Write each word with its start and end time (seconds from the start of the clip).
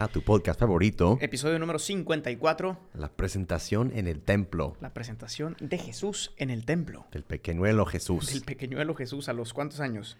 A 0.00 0.08
tu 0.08 0.22
podcast 0.22 0.58
favorito, 0.58 1.18
episodio 1.20 1.58
número 1.58 1.78
54, 1.78 2.78
la 2.94 3.12
presentación 3.12 3.92
en 3.94 4.06
el 4.08 4.22
templo 4.22 4.74
la 4.80 4.94
presentación 4.94 5.58
de 5.60 5.76
Jesús 5.76 6.32
en 6.38 6.48
el 6.48 6.64
templo. 6.64 7.06
del 7.12 7.22
pequeñuelo 7.22 7.84
Jesús 7.84 8.32
Del 8.32 8.40
pequeñuelo 8.40 8.94
Jesús 8.94 9.28
a 9.28 9.34
los 9.34 9.52
cuántos 9.52 9.80
años? 9.80 10.16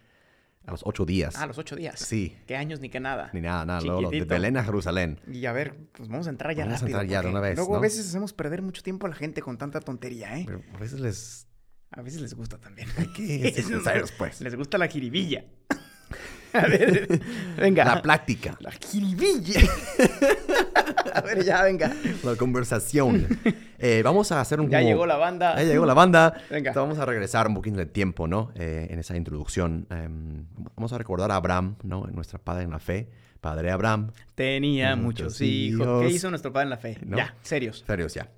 a 0.66 0.72
los 0.72 0.82
ocho 0.84 1.06
días. 1.06 1.36
Ah, 1.36 1.44
a 1.44 1.46
los 1.46 1.56
ocho 1.56 1.76
días. 1.76 1.98
Sí. 1.98 2.36
¿Qué 2.46 2.56
años 2.56 2.80
ni 2.80 2.90
qué 2.90 3.00
nada? 3.00 3.30
Ni 3.32 3.40
nada, 3.40 3.64
nada. 3.64 3.80
luego, 3.80 4.10
de. 4.10 4.24
Belén 4.24 4.58
a 4.58 4.64
Jerusalén. 4.64 5.18
Y 5.26 5.46
a 5.46 5.52
ver, 5.52 5.74
pues 5.92 6.10
vamos 6.10 6.26
a 6.26 6.30
entrar 6.30 6.54
ya 6.54 6.66
Vamos 6.66 6.76
a 6.76 6.80
rápido. 6.82 7.00
entrar 7.00 7.10
ya 7.10 7.22
de 7.22 7.30
una 7.30 7.40
vez, 7.40 7.56
Luego 7.56 7.76
a 7.76 7.80
veces 7.80 8.06
hacemos 8.06 8.34
perder 8.34 8.60
mucho 8.60 8.82
tiempo 8.82 9.06
a 9.06 9.08
la 9.08 9.16
gente 9.16 9.40
con 9.40 9.56
tanta 9.56 9.80
tontería, 9.80 10.38
¿eh? 10.38 10.42
Pero 10.46 10.60
a 10.74 10.78
veces 10.78 11.00
les... 11.00 11.46
A 11.92 12.02
veces 12.02 12.20
les 12.20 12.34
gusta 12.34 12.58
también. 12.58 12.88
¿Qué? 13.16 13.50
sinceros, 13.64 14.12
pues. 14.18 14.42
Les 14.42 14.54
gusta 14.54 14.76
la 14.76 14.86
jiribilla. 14.86 15.46
a 16.54 16.66
ver, 16.66 17.20
venga. 17.58 17.84
La 17.84 18.02
plática, 18.02 18.56
La 18.60 18.70
jiribilla. 18.72 19.60
a 21.14 21.20
ver, 21.20 21.44
ya, 21.44 21.62
venga. 21.62 21.92
la 22.22 22.36
conversación. 22.36 23.26
Eh, 23.78 24.02
vamos 24.04 24.30
a 24.32 24.40
hacer 24.40 24.60
un... 24.60 24.68
Ya 24.68 24.78
como- 24.78 24.88
llegó 24.90 25.06
la 25.06 25.16
banda. 25.16 25.56
Ya 25.56 25.64
llegó 25.64 25.86
la 25.86 25.94
banda. 25.94 26.34
Venga. 26.50 26.70
Entonces 26.70 26.76
vamos 26.76 26.98
a 26.98 27.06
regresar 27.06 27.48
un 27.48 27.54
poquito 27.54 27.76
de 27.78 27.86
tiempo, 27.86 28.26
¿no? 28.26 28.50
Eh, 28.54 28.88
en 28.90 28.98
esa 28.98 29.16
introducción. 29.16 29.86
Em, 29.90 30.46
vamos 30.76 30.92
a 30.92 30.98
recordar 30.98 31.30
a 31.30 31.36
Abraham, 31.36 31.76
¿no? 31.82 32.06
Nuestro 32.06 32.38
padre 32.38 32.64
en 32.64 32.70
la 32.70 32.78
fe. 32.78 33.08
Padre 33.40 33.70
Abraham. 33.70 34.12
Tenía 34.34 34.96
Muchos 34.96 35.40
hijos. 35.40 35.86
hijos. 35.86 36.02
¿Qué 36.02 36.10
hizo 36.12 36.28
nuestro 36.30 36.52
padre 36.52 36.64
en 36.64 36.70
la 36.70 36.76
fe? 36.76 36.98
¿No? 37.06 37.16
Ya, 37.16 37.34
serios. 37.42 37.84
Serios 37.86 38.12
ya. 38.14 38.28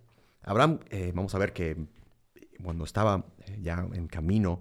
Abraham, 0.45 0.79
eh, 0.91 1.13
vamos 1.15 1.35
a 1.35 1.39
ver 1.39 1.53
que 1.53 1.77
cuando 2.63 2.85
estaba 2.85 3.25
ya 3.61 3.85
en 3.95 4.07
camino 4.07 4.61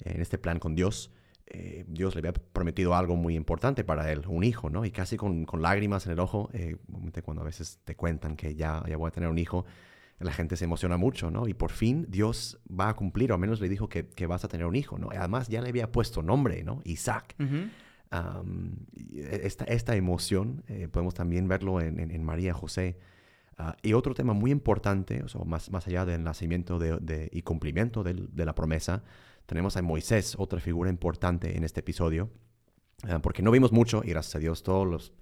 en 0.00 0.20
este 0.22 0.38
plan 0.38 0.58
con 0.58 0.74
Dios, 0.74 1.10
eh, 1.46 1.84
Dios 1.88 2.14
le 2.14 2.20
había 2.20 2.32
prometido 2.32 2.94
algo 2.94 3.16
muy 3.16 3.34
importante 3.36 3.84
para 3.84 4.10
él, 4.10 4.22
un 4.28 4.44
hijo, 4.44 4.70
¿no? 4.70 4.84
Y 4.84 4.90
casi 4.90 5.16
con, 5.16 5.44
con 5.44 5.60
lágrimas 5.62 6.06
en 6.06 6.12
el 6.12 6.20
ojo, 6.20 6.48
eh, 6.52 6.76
cuando 7.24 7.42
a 7.42 7.44
veces 7.44 7.80
te 7.84 7.94
cuentan 7.96 8.36
que 8.36 8.54
ya, 8.54 8.82
ya 8.88 8.96
voy 8.96 9.08
a 9.08 9.10
tener 9.10 9.28
un 9.28 9.38
hijo, 9.38 9.64
la 10.20 10.32
gente 10.32 10.56
se 10.56 10.64
emociona 10.66 10.96
mucho, 10.96 11.30
¿no? 11.32 11.48
Y 11.48 11.54
por 11.54 11.72
fin 11.72 12.06
Dios 12.08 12.60
va 12.70 12.88
a 12.90 12.94
cumplir, 12.94 13.32
o 13.32 13.34
al 13.34 13.40
menos 13.40 13.60
le 13.60 13.68
dijo 13.68 13.88
que, 13.88 14.06
que 14.06 14.26
vas 14.26 14.44
a 14.44 14.48
tener 14.48 14.66
un 14.66 14.76
hijo, 14.76 14.96
¿no? 14.98 15.08
Además 15.10 15.48
ya 15.48 15.60
le 15.60 15.68
había 15.68 15.90
puesto 15.90 16.22
nombre, 16.22 16.62
¿no? 16.62 16.80
Isaac. 16.84 17.34
Esta, 19.14 19.64
esta 19.64 19.96
emoción 19.96 20.62
eh, 20.68 20.88
podemos 20.90 21.14
también 21.14 21.48
verlo 21.48 21.80
en, 21.80 21.98
en- 21.98 22.10
en 22.10 22.22
María 22.24 22.52
José. 22.54 22.98
Ah, 23.58 23.76
y 23.82 23.92
otro 23.92 24.14
tema 24.14 24.32
muy 24.32 24.50
importante, 24.50 25.22
o 25.22 25.28
sea, 25.28 25.42
más, 25.44 25.70
más 25.70 25.86
allá 25.86 26.04
del 26.04 26.22
nacimiento 26.22 26.78
de, 26.78 26.98
de- 27.00 27.28
y 27.32 27.42
cumplimiento 27.42 28.02
de 28.02 28.44
la 28.44 28.54
promesa, 28.54 29.02
tenemos 29.46 29.76
a 29.76 29.82
Moisés, 29.82 30.34
otra 30.38 30.60
figura 30.60 30.90
importante 30.90 31.56
en 31.56 31.64
este 31.64 31.80
episodio, 31.80 32.30
ah, 33.08 33.20
porque 33.20 33.42
no 33.42 33.50
vimos 33.50 33.72
mucho, 33.72 34.02
y 34.04 34.10
gracias 34.10 34.36
a 34.36 34.38
Dios, 34.38 34.62
todos 34.62 34.86
los 34.86 35.12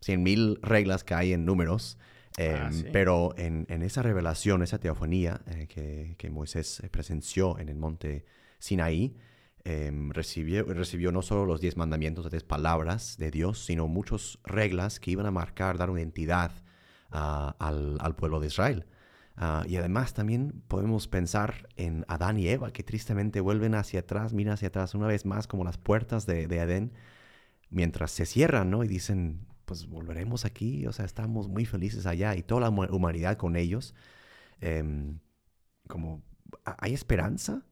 100.000 0.00 0.58
reglas 0.62 1.04
que 1.04 1.14
hay 1.14 1.32
en 1.32 1.44
números, 1.44 1.98
eh, 2.38 2.56
Ah, 2.58 2.70
sí. 2.72 2.86
pero 2.92 3.34
en, 3.36 3.66
en 3.68 3.82
esa 3.82 4.02
revelación, 4.02 4.62
esa 4.62 4.78
teofanía 4.78 5.42
eh, 5.46 5.66
que, 5.68 6.14
que 6.18 6.30
Moisés 6.30 6.80
eh, 6.80 6.88
presenció 6.88 7.58
en 7.58 7.68
el 7.68 7.76
monte 7.76 8.24
Sinaí, 8.58 9.16
em, 9.64 10.10
recibió, 10.10 10.64
recibió 10.64 11.12
no 11.12 11.20
solo 11.22 11.44
los 11.44 11.60
diez 11.60 11.76
mandamientos, 11.76 12.24
las 12.24 12.32
diez 12.32 12.42
palabras 12.42 13.16
de 13.18 13.30
Dios, 13.30 13.64
sino 13.64 13.86
muchas 13.86 14.38
reglas 14.44 14.98
que 14.98 15.10
iban 15.10 15.26
a 15.26 15.30
marcar, 15.30 15.76
dar 15.76 15.90
una 15.90 16.00
identidad 16.00 16.52
ah, 17.10 17.54
al, 17.58 17.98
al 18.00 18.16
pueblo 18.16 18.40
de 18.40 18.46
Israel. 18.46 18.86
Ah, 19.36 19.64
y 19.66 19.76
además 19.76 20.14
también 20.14 20.62
podemos 20.68 21.08
pensar 21.08 21.68
en 21.76 22.04
Adán 22.08 22.38
y 22.38 22.48
Eva, 22.48 22.72
que 22.72 22.82
tristemente 22.82 23.40
vuelven 23.40 23.74
hacia 23.74 24.00
atrás, 24.00 24.32
miran 24.34 24.54
hacia 24.54 24.68
atrás 24.68 24.94
una 24.94 25.06
vez 25.06 25.24
más 25.26 25.46
como 25.46 25.64
las 25.64 25.78
puertas 25.78 26.26
de, 26.26 26.46
de 26.46 26.58
Edén, 26.58 26.92
mientras 27.70 28.10
se 28.12 28.26
cierran, 28.26 28.70
¿no? 28.70 28.84
Y 28.84 28.88
dicen, 28.88 29.46
pues 29.66 29.86
volveremos 29.88 30.44
aquí, 30.44 30.86
o 30.86 30.92
sea, 30.92 31.04
estamos 31.06 31.48
muy 31.48 31.66
felices 31.66 32.06
allá 32.06 32.36
y 32.36 32.42
toda 32.42 32.62
la 32.62 32.70
huma- 32.70 32.90
humanidad 32.92 33.36
con 33.38 33.56
ellos. 33.56 33.94
Em, 34.60 35.18
como, 35.88 36.22
¿ha- 36.64 36.76
¿hay 36.80 36.94
esperanza? 36.94 37.64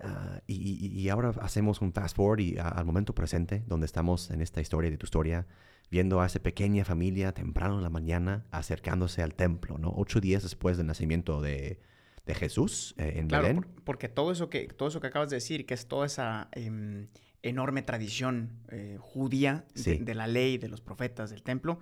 Ah, 0.00 0.40
y, 0.46 1.08
ahora 1.08 1.32
hacemos 1.40 1.80
un 1.80 1.92
fast 1.92 2.16
forward 2.16 2.40
y, 2.40 2.58
a- 2.58 2.68
al 2.68 2.84
momento 2.84 3.14
presente, 3.14 3.62
donde 3.66 3.86
estamos 3.86 4.30
en 4.30 4.40
esta 4.40 4.60
historia 4.60 4.90
de 4.90 4.96
tu 4.98 5.06
historia, 5.06 5.46
viendo 5.90 6.20
a 6.20 6.26
esa 6.26 6.40
pequeña 6.40 6.84
familia 6.84 7.32
temprano 7.32 7.76
en 7.76 7.82
la 7.82 7.90
mañana 7.90 8.44
acercándose 8.50 9.22
al 9.22 9.34
templo, 9.34 9.78
¿no? 9.78 9.92
Ocho 9.96 10.20
días 10.20 10.42
después 10.42 10.76
del 10.76 10.86
nacimiento 10.86 11.40
de, 11.40 11.78
de 12.26 12.34
Jesús 12.34 12.94
eh, 12.98 13.14
en 13.16 13.28
Claro, 13.28 13.44
Belén. 13.46 13.62
por- 13.62 13.84
porque 13.84 14.08
todo 14.08 14.32
eso 14.32 14.50
que 14.50 14.66
todo 14.66 14.88
eso 14.88 15.00
que 15.00 15.06
acabas 15.06 15.30
de 15.30 15.36
decir, 15.36 15.64
que 15.66 15.74
es 15.74 15.86
toda 15.86 16.06
esa 16.06 16.48
em, 16.52 17.06
enorme 17.42 17.82
tradición 17.82 18.50
eh, 18.70 18.96
judía 18.98 19.66
de 19.74 20.14
la 20.14 20.26
ley, 20.26 20.58
de 20.58 20.68
los 20.68 20.80
profetas, 20.80 21.30
del 21.30 21.42
templo, 21.42 21.78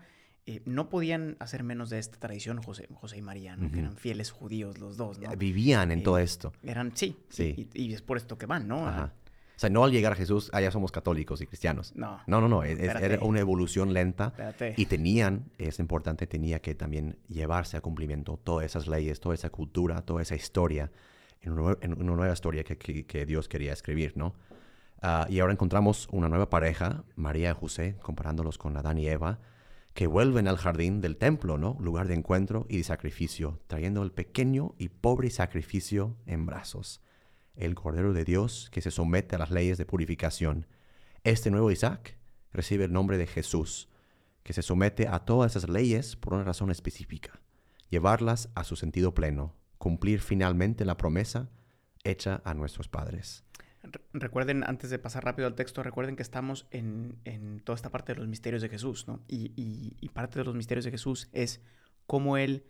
eh, 0.46 0.60
no 0.64 0.88
podían 0.88 1.36
hacer 1.38 1.62
menos 1.62 1.88
de 1.90 1.98
esta 1.98 2.18
tradición 2.18 2.60
José, 2.62 2.88
José 2.94 3.18
y 3.18 3.22
María, 3.22 3.56
¿no? 3.56 3.70
que 3.70 3.78
eran 3.78 3.96
fieles 3.96 4.30
judíos 4.30 4.78
los 4.78 4.96
dos, 4.96 5.18
¿no? 5.20 5.30
Vivían 5.36 5.92
en 5.92 6.00
Eh, 6.00 6.02
todo 6.02 6.18
esto. 6.18 6.52
Eran, 6.64 6.96
sí, 6.96 7.16
Sí. 7.28 7.68
Y, 7.74 7.82
y 7.82 7.92
es 7.94 8.02
por 8.02 8.16
esto 8.16 8.36
que 8.38 8.46
van, 8.46 8.66
¿no? 8.66 8.86
Ajá. 8.88 9.12
O 9.54 9.58
sea, 9.62 9.70
no 9.70 9.84
al 9.84 9.92
llegar 9.92 10.12
a 10.12 10.16
Jesús, 10.16 10.50
allá 10.52 10.72
somos 10.72 10.90
católicos 10.90 11.40
y 11.40 11.46
cristianos. 11.46 11.94
No, 11.94 12.20
No, 12.26 12.48
no, 12.48 12.64
es- 12.64 12.80
era 12.80 13.20
una 13.24 13.38
evolución 13.38 13.92
lenta. 13.92 14.26
espérate. 14.28 14.74
Y 14.76 14.86
tenían, 14.86 15.44
es 15.58 15.78
importante, 15.78 16.26
tenía 16.26 16.60
que 16.60 16.74
también 16.74 17.18
llevarse 17.28 17.76
a 17.76 17.80
cumplimiento 17.80 18.40
todas 18.42 18.66
esas 18.66 18.88
leyes, 18.88 19.20
toda 19.20 19.36
esa 19.36 19.50
cultura, 19.50 20.02
toda 20.02 20.22
esa 20.22 20.34
historia, 20.34 20.90
en 21.42 21.52
una, 21.52 21.62
nue- 21.62 21.78
en 21.82 21.92
una 22.02 22.16
nueva 22.16 22.32
historia 22.32 22.64
que, 22.64 22.76
que- 22.76 23.06
que 23.06 23.24
Dios 23.26 23.46
quería 23.48 23.72
escribir, 23.72 24.16
¿no? 24.16 24.34
Ah, 25.00 25.26
y 25.30 25.38
ahora 25.38 25.52
encontramos 25.52 26.08
una 26.10 26.28
nueva 26.28 26.50
pareja, 26.50 27.04
María 27.14 27.50
y 27.50 27.54
José, 27.54 27.96
comparándolos 28.02 28.58
con 28.58 28.76
Adán 28.76 28.98
y 28.98 29.06
Eva, 29.06 29.38
que 29.94 30.06
vuelven 30.06 30.48
al 30.48 30.56
jardín 30.56 31.00
del 31.00 31.16
templo, 31.16 31.58
¿no? 31.58 31.76
Lugar 31.80 32.08
de 32.08 32.14
encuentro 32.14 32.66
y 32.68 32.78
de 32.78 32.84
sacrificio, 32.84 33.60
trayendo 33.66 34.02
el 34.02 34.12
pequeño 34.12 34.74
y 34.78 34.88
pobre 34.88 35.28
sacrificio 35.30 36.16
en 36.26 36.46
brazos. 36.46 37.02
El 37.54 37.74
Cordero 37.74 38.14
de 38.14 38.24
Dios 38.24 38.70
que 38.72 38.80
se 38.80 38.90
somete 38.90 39.36
a 39.36 39.38
las 39.38 39.50
leyes 39.50 39.76
de 39.76 39.84
purificación. 39.84 40.66
Este 41.24 41.50
nuevo 41.50 41.70
Isaac 41.70 42.16
recibe 42.52 42.84
el 42.84 42.92
nombre 42.92 43.18
de 43.18 43.26
Jesús, 43.26 43.88
que 44.42 44.54
se 44.54 44.62
somete 44.62 45.08
a 45.08 45.20
todas 45.20 45.54
esas 45.54 45.68
leyes 45.68 46.16
por 46.16 46.34
una 46.34 46.44
razón 46.44 46.70
específica, 46.70 47.40
llevarlas 47.90 48.48
a 48.54 48.64
su 48.64 48.76
sentido 48.76 49.14
pleno, 49.14 49.54
cumplir 49.78 50.20
finalmente 50.20 50.84
la 50.84 50.96
promesa 50.96 51.50
hecha 52.02 52.40
a 52.44 52.54
nuestros 52.54 52.88
padres. 52.88 53.44
Re- 54.12 54.20
Recuerden, 54.20 54.64
antes 54.66 54.90
de 54.90 54.98
pasar 54.98 55.24
rápido 55.24 55.46
al 55.48 55.54
texto, 55.54 55.82
recuerden 55.82 56.16
que 56.16 56.22
estamos 56.22 56.66
en, 56.70 57.16
en 57.24 57.60
toda 57.60 57.76
esta 57.76 57.90
parte 57.90 58.12
de 58.14 58.18
los 58.20 58.28
misterios 58.28 58.62
de 58.62 58.68
Jesús, 58.68 59.06
¿no? 59.08 59.20
Y, 59.28 59.52
y- 59.56 59.96
y 60.00 60.08
parte 60.10 60.38
de 60.38 60.44
los 60.44 60.54
misterios 60.54 60.84
de 60.84 60.90
Jesús 60.90 61.28
es 61.32 61.60
cómo 62.06 62.36
Él, 62.36 62.64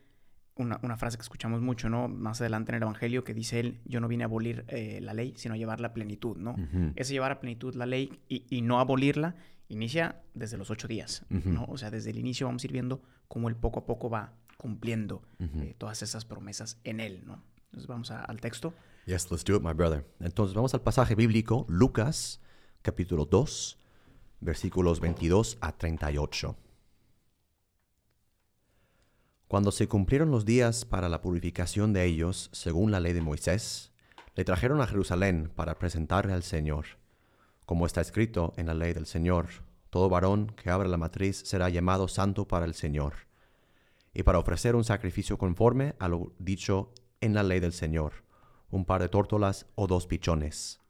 una, 0.55 0.79
una 0.83 0.97
frase 0.97 1.17
que 1.17 1.23
escuchamos 1.23 1.61
mucho, 1.63 1.89
¿no? 1.89 2.09
Más 2.09 2.41
adelante 2.41 2.71
en 2.73 2.77
el 2.77 2.83
Evangelio, 2.83 3.25
que 3.25 3.35
dice 3.35 3.59
Él, 3.61 3.81
yo 3.85 4.01
no 4.01 4.09
vine 4.09 4.25
a 4.25 4.27
abolir 4.27 4.65
eh, 4.69 5.01
la 5.03 5.15
ley, 5.15 5.33
sino 5.37 5.55
a 5.55 5.57
llevarla 5.57 5.89
a 5.89 5.95
plenitud, 5.95 6.37
¿no? 6.37 6.55
Ese 6.97 7.13
llevar 7.15 7.33
a 7.33 7.41
plenitud 7.41 7.75
la 7.75 7.87
ley 7.87 8.21
y, 8.29 8.45
y 8.51 8.61
no 8.63 8.79
abolirla 8.81 9.35
inicia 9.69 10.21
desde 10.35 10.59
los 10.59 10.71
ocho 10.71 10.87
días. 10.87 11.25
¿no? 11.31 11.65
O 11.65 11.79
sea, 11.79 11.91
desde 11.91 12.11
el 12.11 12.19
inicio 12.19 12.47
vamos 12.47 12.63
a 12.63 12.67
ir 12.67 12.73
viendo 12.73 13.01
cómo 13.29 13.49
Él 13.49 13.57
poco 13.57 13.81
a 13.81 13.87
poco 13.87 14.11
va 14.11 14.35
cumpliendo 14.59 15.23
eh, 15.63 15.75
todas 15.79 16.03
esas 16.03 16.25
promesas 16.27 16.79
en 16.85 17.01
Él, 17.01 17.23
¿no? 17.27 17.43
Entonces 17.67 17.87
vamos 17.89 18.11
a- 18.11 18.23
al 18.23 18.39
texto. 18.41 18.75
Yes, 19.05 19.33
let's 19.33 19.43
do 19.43 19.57
it, 19.57 19.63
my 19.63 19.73
brother. 19.73 20.07
Entonces 20.21 20.55
vamos 20.55 20.75
al 20.75 20.83
pasaje 20.83 21.17
bíblico, 21.17 21.67
Lucas, 21.69 22.41
capítulo 22.83 23.25
2, 23.25 23.77
versículos 24.41 25.01
22 25.01 25.59
a 25.61 25.77
38. 25.77 26.57
Cuando 29.49 29.73
se 29.73 29.89
cumplieron 29.89 30.31
los 30.31 30.45
días 30.45 30.85
para 30.85 31.09
la 31.09 31.21
purificación 31.21 31.93
de 31.93 32.05
ellos, 32.05 32.49
según 32.53 32.93
la 32.93 33.01
ley 33.01 33.13
de 33.13 33.23
Moisés, 33.23 33.91
le 34.37 34.45
trajeron 34.45 34.81
a 34.81 34.87
Jerusalén 34.87 35.51
para 35.53 35.81
presentarle 35.81 36.33
al 36.33 36.45
Señor. 36.45 36.85
Como 37.67 37.87
está 37.87 38.01
escrito 38.01 38.55
en 38.57 38.67
la 38.67 38.75
ley 38.75 38.93
del 38.93 39.07
Señor, 39.07 39.49
todo 39.91 40.09
varón 40.09 40.47
que 40.55 40.71
abra 40.71 40.89
la 40.89 40.97
matriz 40.97 41.43
será 41.45 41.69
llamado 41.71 42.07
santo 42.07 42.47
para 42.47 42.67
el 42.67 42.75
Señor. 42.75 43.15
Y 44.15 44.23
para 44.23 44.39
ofrecer 44.39 44.77
un 44.77 44.85
sacrificio 44.85 45.39
conforme 45.39 45.97
a 45.99 46.07
lo 46.07 46.35
dicho 46.39 46.93
en 47.21 47.35
la 47.35 47.43
ley 47.43 47.59
del 47.59 47.73
Señor, 47.73 48.13
un 48.73 48.87
par 48.87 49.03
de 49.03 49.09
tórtolas 49.09 49.67
o 49.77 49.87
dos 49.87 50.09
pichones. 50.09 50.81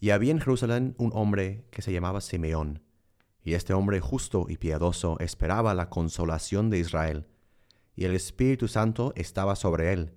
Y 0.00 0.10
había 0.10 0.32
en 0.32 0.40
Jerusalén 0.40 0.94
un 0.98 1.10
hombre 1.14 1.64
que 1.70 1.80
se 1.80 1.92
llamaba 1.92 2.20
Simeón, 2.20 2.82
Y 3.42 3.54
este 3.54 3.72
hombre 3.72 4.00
justo 4.00 4.46
y 4.48 4.56
piadoso 4.56 5.16
esperaba 5.20 5.72
la 5.72 5.88
consolación 5.88 6.68
de 6.68 6.80
Israel, 6.80 7.28
y 7.94 8.04
el 8.04 8.14
Espíritu 8.14 8.66
Santo 8.66 9.12
estaba 9.14 9.54
sobre 9.54 9.92
él, 9.92 10.14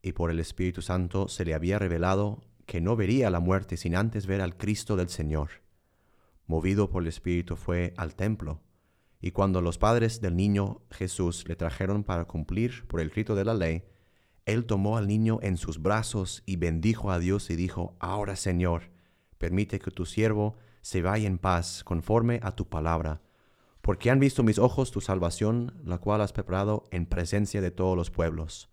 y 0.00 0.12
por 0.12 0.30
el 0.30 0.38
Espíritu 0.38 0.80
Santo 0.80 1.26
se 1.26 1.44
le 1.44 1.52
había 1.52 1.80
revelado 1.80 2.44
que 2.64 2.80
no 2.80 2.94
vería 2.94 3.28
la 3.28 3.40
muerte 3.40 3.76
sin 3.76 3.96
antes 3.96 4.26
ver 4.26 4.40
al 4.40 4.56
Cristo 4.56 4.94
del 4.94 5.08
Señor. 5.08 5.50
Movido 6.46 6.88
por 6.88 7.02
el 7.02 7.08
Espíritu 7.08 7.56
fue 7.56 7.92
al 7.96 8.14
templo, 8.14 8.62
y 9.20 9.32
cuando 9.32 9.60
los 9.60 9.78
padres 9.78 10.20
del 10.20 10.36
niño 10.36 10.82
Jesús 10.92 11.48
le 11.48 11.56
trajeron 11.56 12.04
para 12.04 12.26
cumplir 12.26 12.86
por 12.86 13.00
el 13.00 13.10
rito 13.10 13.34
de 13.34 13.44
la 13.44 13.54
ley, 13.54 13.82
él 14.46 14.66
tomó 14.66 14.96
al 14.96 15.06
niño 15.06 15.38
en 15.42 15.56
sus 15.56 15.80
brazos 15.80 16.42
y 16.46 16.56
bendijo 16.56 17.10
a 17.10 17.18
Dios 17.18 17.50
y 17.50 17.56
dijo, 17.56 17.96
Ahora 17.98 18.36
Señor, 18.36 18.90
permite 19.38 19.78
que 19.78 19.90
tu 19.90 20.04
siervo 20.04 20.56
se 20.82 21.00
vaya 21.00 21.26
en 21.26 21.38
paz 21.38 21.82
conforme 21.82 22.40
a 22.42 22.52
tu 22.52 22.68
palabra, 22.68 23.22
porque 23.80 24.10
han 24.10 24.20
visto 24.20 24.42
mis 24.42 24.58
ojos 24.58 24.90
tu 24.90 25.00
salvación, 25.00 25.80
la 25.84 25.98
cual 25.98 26.20
has 26.20 26.32
preparado 26.32 26.84
en 26.90 27.06
presencia 27.06 27.60
de 27.60 27.70
todos 27.70 27.96
los 27.96 28.10
pueblos, 28.10 28.70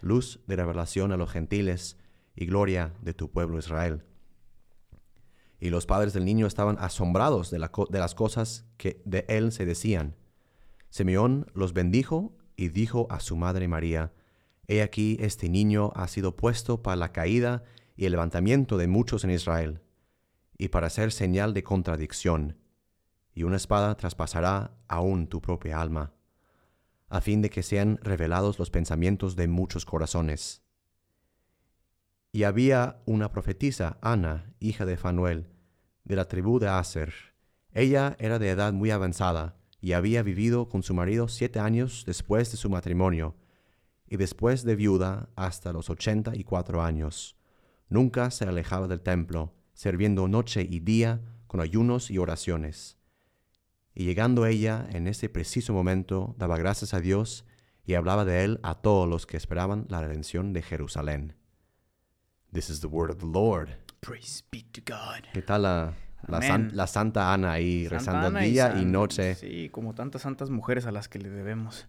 luz 0.00 0.40
de 0.46 0.56
revelación 0.56 1.12
a 1.12 1.16
los 1.16 1.30
gentiles 1.30 1.96
y 2.34 2.46
gloria 2.46 2.94
de 3.02 3.14
tu 3.14 3.30
pueblo 3.30 3.58
Israel. 3.58 4.04
Y 5.60 5.70
los 5.70 5.86
padres 5.86 6.12
del 6.12 6.24
niño 6.24 6.46
estaban 6.46 6.76
asombrados 6.80 7.50
de, 7.50 7.58
de 7.58 7.98
las 7.98 8.14
cosas 8.14 8.66
que 8.76 9.00
de 9.04 9.24
él 9.28 9.52
se 9.52 9.64
decían. 9.64 10.16
Simeón 10.90 11.46
los 11.54 11.72
bendijo 11.72 12.36
y 12.56 12.68
dijo 12.68 13.06
a 13.10 13.20
su 13.20 13.36
madre 13.36 13.66
María, 13.68 14.12
He 14.66 14.82
aquí 14.82 15.16
este 15.20 15.48
niño 15.48 15.92
ha 15.94 16.08
sido 16.08 16.36
puesto 16.36 16.82
para 16.82 16.96
la 16.96 17.12
caída 17.12 17.64
y 17.96 18.06
el 18.06 18.12
levantamiento 18.12 18.76
de 18.76 18.88
muchos 18.88 19.24
en 19.24 19.30
Israel 19.30 19.80
y 20.58 20.68
para 20.68 20.90
ser 20.90 21.12
señal 21.12 21.54
de 21.54 21.62
contradicción, 21.62 22.58
y 23.34 23.42
una 23.42 23.56
espada 23.56 23.96
traspasará 23.96 24.76
aún 24.88 25.26
tu 25.26 25.40
propia 25.40 25.80
alma, 25.80 26.12
a 27.08 27.20
fin 27.20 27.42
de 27.42 27.50
que 27.50 27.62
sean 27.62 27.98
revelados 28.02 28.58
los 28.58 28.70
pensamientos 28.70 29.36
de 29.36 29.48
muchos 29.48 29.84
corazones. 29.84 30.62
Y 32.32 32.44
había 32.44 33.02
una 33.04 33.30
profetisa, 33.30 33.98
Ana, 34.00 34.54
hija 34.60 34.84
de 34.84 34.96
Fanuel, 34.96 35.48
de 36.04 36.16
la 36.16 36.26
tribu 36.26 36.58
de 36.58 36.68
Aser. 36.68 37.12
Ella 37.72 38.16
era 38.18 38.38
de 38.38 38.50
edad 38.50 38.72
muy 38.72 38.90
avanzada, 38.90 39.56
y 39.80 39.92
había 39.92 40.22
vivido 40.22 40.68
con 40.68 40.82
su 40.82 40.94
marido 40.94 41.28
siete 41.28 41.58
años 41.58 42.04
después 42.06 42.50
de 42.50 42.56
su 42.56 42.70
matrimonio, 42.70 43.36
y 44.06 44.16
después 44.16 44.64
de 44.64 44.76
viuda 44.76 45.28
hasta 45.36 45.72
los 45.72 45.90
ochenta 45.90 46.32
y 46.34 46.44
cuatro 46.44 46.82
años. 46.82 47.36
Nunca 47.88 48.30
se 48.30 48.44
alejaba 48.44 48.88
del 48.88 49.00
templo, 49.00 49.54
sirviendo 49.72 50.28
noche 50.28 50.66
y 50.68 50.80
día 50.80 51.20
con 51.46 51.60
ayunos 51.60 52.10
y 52.10 52.18
oraciones. 52.18 52.98
Y 53.94 54.04
llegando 54.04 54.46
ella 54.46 54.86
en 54.90 55.06
ese 55.06 55.28
preciso 55.28 55.72
momento, 55.72 56.34
daba 56.38 56.56
gracias 56.58 56.94
a 56.94 57.00
Dios 57.00 57.46
y 57.84 57.94
hablaba 57.94 58.24
de 58.24 58.44
él 58.44 58.60
a 58.62 58.76
todos 58.76 59.08
los 59.08 59.26
que 59.26 59.36
esperaban 59.36 59.86
la 59.88 60.00
redención 60.00 60.52
de 60.52 60.62
Jerusalén. 60.62 61.36
This 62.52 62.70
is 62.70 62.80
the 62.80 62.86
word 62.86 63.10
of 63.10 63.18
the 63.18 63.26
Lord. 63.26 63.70
Praise 64.00 64.42
be 64.50 64.62
to 64.72 64.80
God. 64.86 65.24
¿Qué 65.32 65.42
tal 65.42 65.62
la, 65.62 65.94
la, 66.26 66.86
Santa 66.86 67.32
Ana 67.32 67.52
ahí 67.52 67.88
rezando 67.88 68.30
día 68.38 68.76
y, 68.80 68.84
noche? 68.84 69.34
Sí, 69.34 69.68
como 69.70 69.94
tantas 69.94 70.22
santas 70.22 70.50
mujeres 70.50 70.86
a 70.86 70.92
las 70.92 71.08
que 71.08 71.18
le 71.18 71.30
debemos 71.30 71.86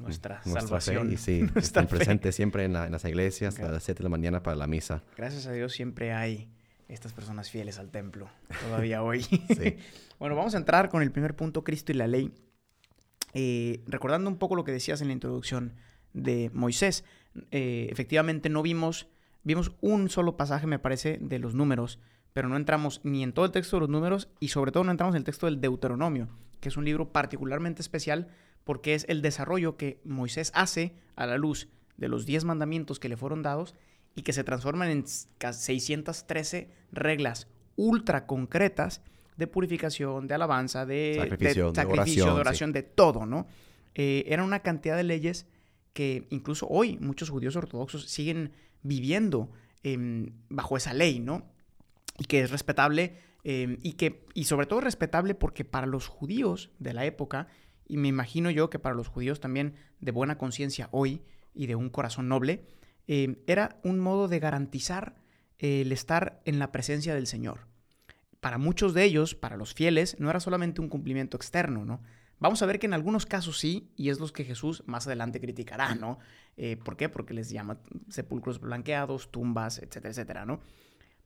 nuestra, 0.00 0.42
salvación. 0.42 1.12
y 1.12 1.16
sí, 1.16 1.46
están 1.56 1.86
presentes 1.86 2.34
siempre 2.34 2.64
en, 2.64 2.72
las 2.72 3.04
iglesias 3.04 3.58
a 3.60 3.70
las 3.70 3.82
7 3.82 3.98
de 3.98 4.04
la 4.04 4.10
mañana 4.10 4.42
para 4.42 4.56
la 4.56 4.66
misa. 4.66 5.02
Gracias 5.16 5.46
a 5.46 5.52
Dios 5.52 5.72
siempre 5.72 6.12
hay 6.12 6.50
estas 6.88 7.12
personas 7.12 7.50
fieles 7.50 7.78
al 7.78 7.90
templo, 7.90 8.28
todavía 8.66 9.02
hoy. 9.02 9.24
bueno, 10.18 10.34
vamos 10.34 10.54
a 10.54 10.58
entrar 10.58 10.88
con 10.88 11.02
el 11.02 11.12
primer 11.12 11.36
punto, 11.36 11.64
Cristo 11.64 11.92
y 11.92 11.94
la 11.94 12.06
ley. 12.06 12.32
Eh, 13.32 13.82
recordando 13.86 14.28
un 14.28 14.38
poco 14.38 14.56
lo 14.56 14.64
que 14.64 14.72
decías 14.72 15.00
en 15.00 15.08
la 15.08 15.12
introducción 15.12 15.74
de 16.12 16.50
Moisés, 16.52 17.04
eh, 17.52 17.88
efectivamente 17.90 18.48
no 18.48 18.62
vimos, 18.62 19.06
vimos 19.44 19.72
un 19.80 20.08
solo 20.08 20.36
pasaje, 20.36 20.66
me 20.66 20.80
parece, 20.80 21.18
de 21.20 21.38
los 21.38 21.54
números, 21.54 22.00
pero 22.32 22.48
no 22.48 22.56
entramos 22.56 23.00
ni 23.04 23.22
en 23.22 23.32
todo 23.32 23.44
el 23.44 23.52
texto 23.52 23.76
de 23.76 23.80
los 23.80 23.88
números 23.88 24.28
y 24.40 24.48
sobre 24.48 24.72
todo 24.72 24.82
no 24.82 24.90
entramos 24.90 25.14
en 25.14 25.18
el 25.18 25.24
texto 25.24 25.46
del 25.46 25.60
Deuteronomio, 25.60 26.28
que 26.60 26.68
es 26.68 26.76
un 26.76 26.84
libro 26.84 27.12
particularmente 27.12 27.82
especial 27.82 28.28
porque 28.64 28.94
es 28.94 29.04
el 29.08 29.22
desarrollo 29.22 29.76
que 29.76 30.00
Moisés 30.04 30.52
hace 30.54 30.94
a 31.16 31.26
la 31.26 31.38
luz 31.38 31.68
de 31.96 32.08
los 32.08 32.26
diez 32.26 32.44
mandamientos 32.44 32.98
que 32.98 33.08
le 33.08 33.16
fueron 33.16 33.42
dados 33.42 33.74
y 34.14 34.22
que 34.22 34.32
se 34.32 34.44
transforman 34.44 34.90
en 34.90 35.04
613 35.06 36.70
reglas 36.92 37.48
ultra 37.76 38.26
concretas 38.26 39.02
de 39.36 39.46
purificación, 39.46 40.26
de 40.26 40.34
alabanza, 40.34 40.84
de 40.84 41.14
sacrificio, 41.16 41.72
de, 41.72 42.30
oración, 42.30 42.72
de, 42.72 42.82
todo, 42.82 43.24
¿no? 43.24 43.46
Eh, 43.94 44.24
era 44.26 44.44
una 44.44 44.60
cantidad 44.60 44.96
de 44.96 45.04
leyes 45.04 45.46
que 45.92 46.26
incluso 46.30 46.66
hoy 46.68 46.98
muchos 47.00 47.30
judíos 47.30 47.56
ortodoxos 47.56 48.04
siguen 48.06 48.52
viviendo 48.82 49.50
em, 49.82 50.32
bajo 50.48 50.76
esa 50.76 50.92
ley, 50.92 51.20
¿no? 51.20 51.46
Y 52.18 52.24
que 52.24 52.42
es 52.42 52.50
respetable 52.50 53.16
em, 53.44 53.78
y 53.82 53.94
que, 53.94 54.26
y 54.34 54.44
sobre 54.44 54.66
todo 54.66 54.82
respetable 54.82 55.34
porque 55.34 55.64
para 55.64 55.86
los 55.86 56.06
judíos 56.06 56.70
de 56.78 56.92
la 56.92 57.06
época, 57.06 57.48
y 57.90 57.96
me 57.96 58.08
imagino 58.08 58.50
yo 58.50 58.70
que 58.70 58.78
para 58.78 58.94
los 58.94 59.08
judíos 59.08 59.40
también 59.40 59.74
de 60.00 60.12
buena 60.12 60.38
conciencia 60.38 60.88
hoy 60.92 61.22
y 61.52 61.66
de 61.66 61.74
un 61.74 61.90
corazón 61.90 62.28
noble, 62.28 62.64
eh, 63.08 63.42
era 63.48 63.80
un 63.82 63.98
modo 63.98 64.28
de 64.28 64.38
garantizar 64.38 65.16
el 65.58 65.90
estar 65.90 66.40
en 66.44 66.60
la 66.60 66.70
presencia 66.70 67.14
del 67.14 67.26
Señor. 67.26 67.66
Para 68.40 68.58
muchos 68.58 68.94
de 68.94 69.04
ellos, 69.04 69.34
para 69.34 69.56
los 69.56 69.74
fieles, 69.74 70.16
no 70.20 70.30
era 70.30 70.38
solamente 70.38 70.80
un 70.80 70.88
cumplimiento 70.88 71.36
externo, 71.36 71.84
¿no? 71.84 72.00
Vamos 72.38 72.62
a 72.62 72.66
ver 72.66 72.78
que 72.78 72.86
en 72.86 72.94
algunos 72.94 73.26
casos 73.26 73.58
sí, 73.58 73.92
y 73.96 74.08
es 74.08 74.20
los 74.20 74.32
que 74.32 74.44
Jesús 74.44 74.82
más 74.86 75.06
adelante 75.06 75.40
criticará, 75.40 75.94
¿no? 75.96 76.18
Eh, 76.56 76.76
¿Por 76.76 76.96
qué? 76.96 77.08
Porque 77.08 77.34
les 77.34 77.50
llama 77.50 77.80
sepulcros 78.08 78.60
blanqueados, 78.60 79.30
tumbas, 79.30 79.78
etcétera, 79.78 80.10
etcétera, 80.10 80.46
¿no? 80.46 80.60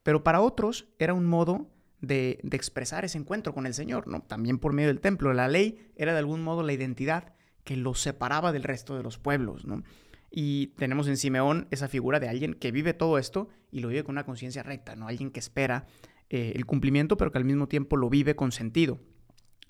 Pero 0.03 0.25
para 0.25 0.41
otros 0.41 0.89
era 0.99 1.15
un 1.15 1.27
modo 1.27 1.71
de, 2.01 2.41
expresar 2.53 3.05
ese 3.05 3.19
encuentro 3.19 3.55
con 3.55 3.67
el 3.67 3.75
Señor, 3.75 4.07
¿no? 4.09 4.23
También 4.23 4.59
por 4.59 4.73
medio 4.73 4.89
del 4.89 5.01
templo. 5.01 5.33
La 5.33 5.49
ley 5.49 5.91
era 5.97 6.13
de 6.13 6.19
algún 6.19 6.43
modo 6.43 6.63
la 6.63 6.73
identidad 6.73 7.35
que 7.65 7.77
los 7.77 8.01
separaba 8.01 8.53
del 8.53 8.63
resto 8.63 8.97
de 8.97 9.03
los 9.03 9.19
pueblos, 9.19 9.65
¿no? 9.65 9.83
Y 10.31 10.69
tenemos 10.77 11.07
en 11.07 11.17
Simeón 11.17 11.69
esa 11.71 11.89
figura 11.89 12.19
de 12.21 12.29
alguien 12.29 12.55
que 12.55 12.73
vive 12.73 12.93
todo 12.93 13.19
esto 13.19 13.49
y 13.71 13.81
lo 13.81 13.89
vive 13.89 14.05
con 14.05 14.15
una 14.15 14.25
conciencia 14.25 14.63
recta, 14.63 14.97
¿no? 14.97 15.07
Alguien 15.07 15.31
que 15.31 15.41
espera 15.41 15.87
eh, 16.31 16.53
el 16.57 16.67
cumplimiento, 16.67 17.17
pero 17.17 17.31
que 17.31 17.39
al 17.39 17.45
mismo 17.45 17.69
tiempo 17.69 17.97
lo 17.97 18.11
vive 18.11 18.35
con 18.35 18.51
sentido. 18.51 18.99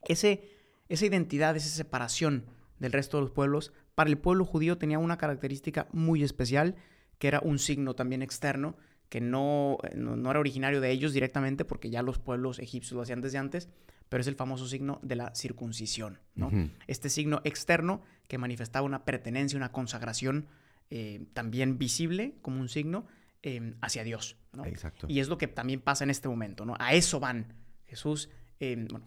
Ese, 0.07 0.49
esa 0.89 1.07
identidad, 1.07 1.57
esa 1.57 1.69
separación 1.69 2.47
del 2.79 2.93
resto 2.93 3.19
de 3.19 3.23
los 3.23 3.31
pueblos, 3.31 3.73
para 3.95 4.11
el 4.11 4.19
pueblo 4.19 4.45
judío 4.45 4.79
tenía 4.79 4.99
una 4.99 5.19
característica 5.19 5.89
muy 5.93 6.23
especial, 6.23 6.77
que 7.19 7.29
era 7.29 7.41
un 7.41 7.59
signo 7.59 7.95
también 7.95 8.23
externo, 8.23 8.77
que 9.15 9.21
no, 9.21 9.79
no, 9.95 10.29
era 10.29 10.41
originario 10.41 10.81
de 10.81 10.91
ellos 10.91 11.13
directamente, 11.13 11.65
porque 11.65 11.89
ya 11.89 12.03
los 12.03 12.19
pueblos 12.19 12.59
egipcios 12.59 12.95
lo 12.95 13.03
hacían 13.03 13.21
desde 13.21 13.39
antes, 13.39 13.69
pero 14.09 14.21
es 14.21 14.27
el 14.27 14.35
famoso 14.35 14.67
signo 14.67 14.99
de 15.05 15.15
la 15.15 15.33
circuncisión, 15.37 16.19
¿no? 16.35 16.51
Este 16.89 17.09
signo 17.09 17.41
externo 17.45 18.03
que 18.27 18.39
manifestaba 18.39 18.85
una 18.85 19.05
pertenencia, 19.05 19.57
una 19.57 19.71
consagración 19.71 20.49
eh, 20.91 21.27
también 21.33 21.79
visible 21.79 22.35
como 22.43 22.61
un 22.61 22.69
signo 22.69 23.07
em, 23.43 23.77
hacia 23.83 24.03
Dios, 24.03 24.37
¿no? 24.53 24.65
Exacto. 24.65 25.07
Y 25.09 25.21
es 25.21 25.29
lo 25.29 25.39
que 25.39 25.47
también 25.47 25.81
pasa 25.81 26.03
en 26.03 26.11
este 26.11 26.27
momento, 26.29 26.65
¿no? 26.65 26.75
A 26.81 26.95
eso 26.95 27.21
van 27.21 27.55
Jesús, 27.85 28.31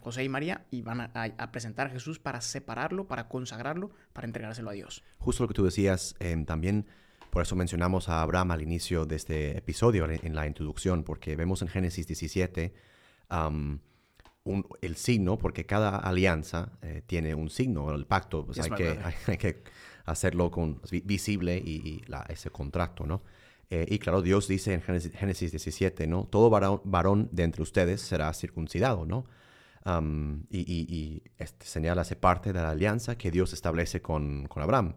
José 0.00 0.24
y 0.24 0.30
María, 0.30 0.64
y 0.70 0.80
van 0.80 1.02
a, 1.02 1.52
presentar 1.52 1.88
a 1.88 1.90
Jesús 1.90 2.18
para 2.18 2.40
separarlo, 2.40 3.06
para 3.08 3.28
consagrarlo, 3.28 3.90
para 4.14 4.26
entregárselo 4.26 4.70
a 4.70 4.72
Dios. 4.72 5.04
Justo 5.18 5.44
lo 5.44 5.48
que 5.48 5.54
tú 5.54 5.66
decías, 5.66 6.14
también 6.46 6.86
por 7.30 7.42
eso 7.42 7.56
mencionamos 7.56 8.08
a 8.08 8.22
Abraham 8.22 8.52
al 8.52 8.62
inicio 8.62 9.04
de 9.06 9.16
este 9.16 9.58
episodio, 9.58 10.08
en, 10.10 10.34
la 10.34 10.46
introducción, 10.46 11.04
porque 11.04 11.36
vemos 11.36 11.62
en 11.62 11.68
Génesis 11.68 12.06
17 12.06 12.72
el 14.80 14.96
signo, 14.96 15.38
porque 15.38 15.66
cada 15.66 15.96
alianza 15.96 16.72
eh, 16.82 17.02
tiene 17.06 17.34
un 17.34 17.50
signo, 17.50 17.94
el 17.94 18.06
pacto, 18.06 18.46
pues 18.46 18.58
hay, 18.58 18.70
que, 18.70 18.98
hay, 19.26 19.36
que, 19.36 19.62
hacerlo 20.06 20.50
con, 20.50 20.80
visible 21.04 21.56
y, 21.58 22.02
ese 22.28 22.50
contrato, 22.50 23.06
¿no? 23.06 23.22
Eh, 23.70 23.84
y 23.86 23.98
claro, 23.98 24.22
Dios 24.22 24.48
dice 24.48 24.72
en 24.72 24.80
Génesis, 24.80 25.50
17, 25.50 26.06
¿no? 26.06 26.24
Todo 26.24 26.48
varón, 26.48 27.28
de 27.32 27.42
entre 27.42 27.62
ustedes 27.62 28.00
será 28.00 28.32
circuncidado, 28.32 29.04
¿no? 29.04 29.26
y, 30.50 31.22
este 31.38 31.64
señala, 31.64 32.02
hace 32.02 32.14
parte 32.14 32.52
de 32.52 32.60
la 32.60 32.70
alianza 32.70 33.16
que 33.16 33.30
Dios 33.30 33.54
establece 33.54 34.02
con, 34.02 34.46
con 34.46 34.62
Abraham. 34.62 34.94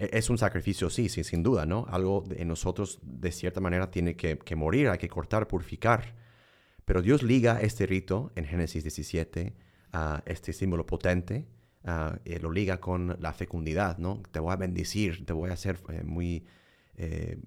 E, 0.00 0.08
es 0.18 0.30
un 0.30 0.38
sacrificio, 0.38 0.88
sí, 0.88 1.08
sí, 1.08 1.22
sin 1.22 1.42
duda, 1.42 1.66
¿no? 1.66 1.86
Algo 1.90 2.24
en 2.30 2.48
nosotros, 2.48 2.98
de 3.02 3.30
cierta 3.30 3.60
manera, 3.60 3.90
tiene 3.90 4.16
que, 4.16 4.56
morir, 4.56 4.88
hay 4.88 4.98
que 4.98 5.08
cortar, 5.08 5.46
purificar. 5.46 6.14
Pero 6.86 7.02
Dios 7.02 7.22
liga 7.22 7.60
este 7.60 7.86
rito 7.86 8.32
en 8.34 8.46
Génesis 8.46 8.82
17 8.82 9.54
a 9.92 10.22
este 10.24 10.52
símbolo 10.52 10.86
potente, 10.86 11.46
eh, 12.24 12.38
lo 12.40 12.50
liga 12.50 12.80
con 12.80 13.16
la 13.20 13.32
fecundidad, 13.32 13.98
¿no? 13.98 14.22
Te 14.32 14.40
voy 14.40 14.52
a 14.52 14.56
bendecir, 14.56 15.24
te 15.26 15.32
voy 15.32 15.50
a 15.50 15.52
hacer 15.52 15.78
eh, 15.90 16.02
muy, 16.02 16.46
eh, 16.96 17.38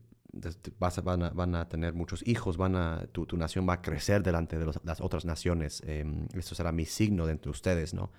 van, 0.79 1.55
a, 1.55 1.67
tener 1.69 1.93
muchos 1.93 2.25
hijos, 2.27 2.57
van 2.57 2.75
a, 2.75 3.07
tu, 3.11 3.25
nación 3.35 3.67
va 3.67 3.73
a 3.73 3.81
crecer 3.81 4.21
delante 4.23 4.59
de 4.59 4.71
las 4.83 5.01
otras 5.01 5.25
naciones. 5.25 5.81
em, 5.85 6.27
esto 6.35 6.55
será 6.55 6.71
mi 6.71 6.85
signo 6.85 7.25
de 7.25 7.33
entre 7.33 7.49
ustedes, 7.49 7.93
¿no? 7.93 8.11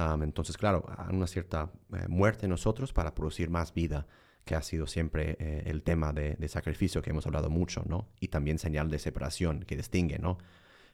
Am, 0.00 0.22
entonces, 0.22 0.56
claro, 0.56 0.84
hay 0.96 1.14
una 1.16 1.26
cierta 1.26 1.72
eh, 1.92 2.06
muerte 2.08 2.46
en 2.46 2.50
nosotros 2.50 2.92
para 2.92 3.14
producir 3.14 3.50
más 3.50 3.74
vida, 3.74 4.06
que 4.44 4.54
ha 4.54 4.62
sido 4.62 4.86
siempre 4.86 5.36
eh, 5.40 5.64
el 5.66 5.82
tema 5.82 6.12
de, 6.12 6.36
de 6.36 6.48
sacrificio 6.48 7.02
que 7.02 7.10
hemos 7.10 7.26
hablado 7.26 7.50
mucho, 7.50 7.82
¿no? 7.88 8.08
Y 8.20 8.28
también 8.28 8.58
señal 8.58 8.90
de 8.90 8.98
separación 9.00 9.64
que 9.64 9.76
distingue, 9.76 10.18
¿no? 10.18 10.38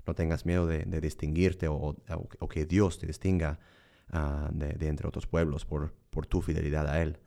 No 0.06 0.14
tengas 0.14 0.46
miedo 0.46 0.66
de, 0.66 0.84
de 0.84 1.00
distinguirte 1.00 1.68
o, 1.68 1.74
o- 1.74 1.96
o 2.38 2.48
que 2.48 2.64
Dios 2.64 2.98
te 2.98 3.06
distinga 3.06 3.58
ah, 4.10 4.48
de, 4.52 4.68
de 4.72 4.88
entre 4.88 5.06
otros 5.06 5.26
pueblos 5.26 5.64
por, 5.66 5.92
por 6.10 6.26
tu 6.26 6.40
fidelidad 6.40 6.86
a 6.88 7.02
Él. 7.02 7.18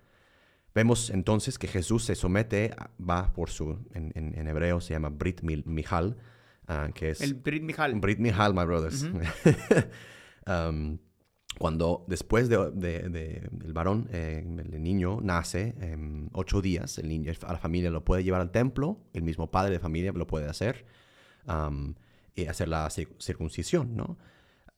Vemos 0.75 1.10
entonces 1.12 1.57
que 1.60 1.67
Jesús 1.67 2.03
se 2.05 2.15
somete, 2.15 2.72
a- 2.77 2.89
va 3.00 3.34
por 3.34 3.50
su, 3.51 3.79
en, 3.93 4.12
en- 4.15 4.38
en 4.38 4.48
hebreo 4.48 4.81
se 4.81 4.93
llama 4.93 5.10
Brit 5.10 5.41
Mil- 5.43 5.63
Mihal, 5.65 6.17
ah, 6.67 6.89
que 6.93 7.12
es... 7.12 7.22
El 7.22 7.36
Brit 7.36 7.62
Mijal. 7.63 7.93
Brit 8.00 8.19
Mihal, 8.19 8.53
my 8.55 8.65
brothers. 8.65 9.05
Um, 10.48 10.98
cuando 11.60 12.06
después 12.08 12.50
de, 12.50 12.72
de- 12.72 13.10
de- 13.10 13.50
varón, 13.74 14.08
eh, 14.12 14.44
el 14.46 14.82
niño 14.84 15.20
nace, 15.22 15.76
em, 15.82 16.30
ocho 16.34 16.62
días, 16.62 16.98
el 17.00 17.08
niño, 17.10 17.32
a 17.46 17.54
la 17.54 17.60
familia 17.60 17.90
lo 17.90 18.04
puede 18.06 18.24
llevar 18.24 18.42
al 18.42 18.52
templo, 18.52 19.00
el 19.14 19.24
mismo 19.24 19.50
padre 19.50 19.74
de 19.74 19.80
familia 19.80 20.12
lo 20.14 20.28
puede 20.28 20.48
hacer, 20.48 20.86
um, 21.48 21.94
y 22.36 22.46
hacer 22.46 22.68
la 22.68 22.88
cir- 22.90 23.10
circuncisión, 23.20 23.96
¿no? 23.96 24.18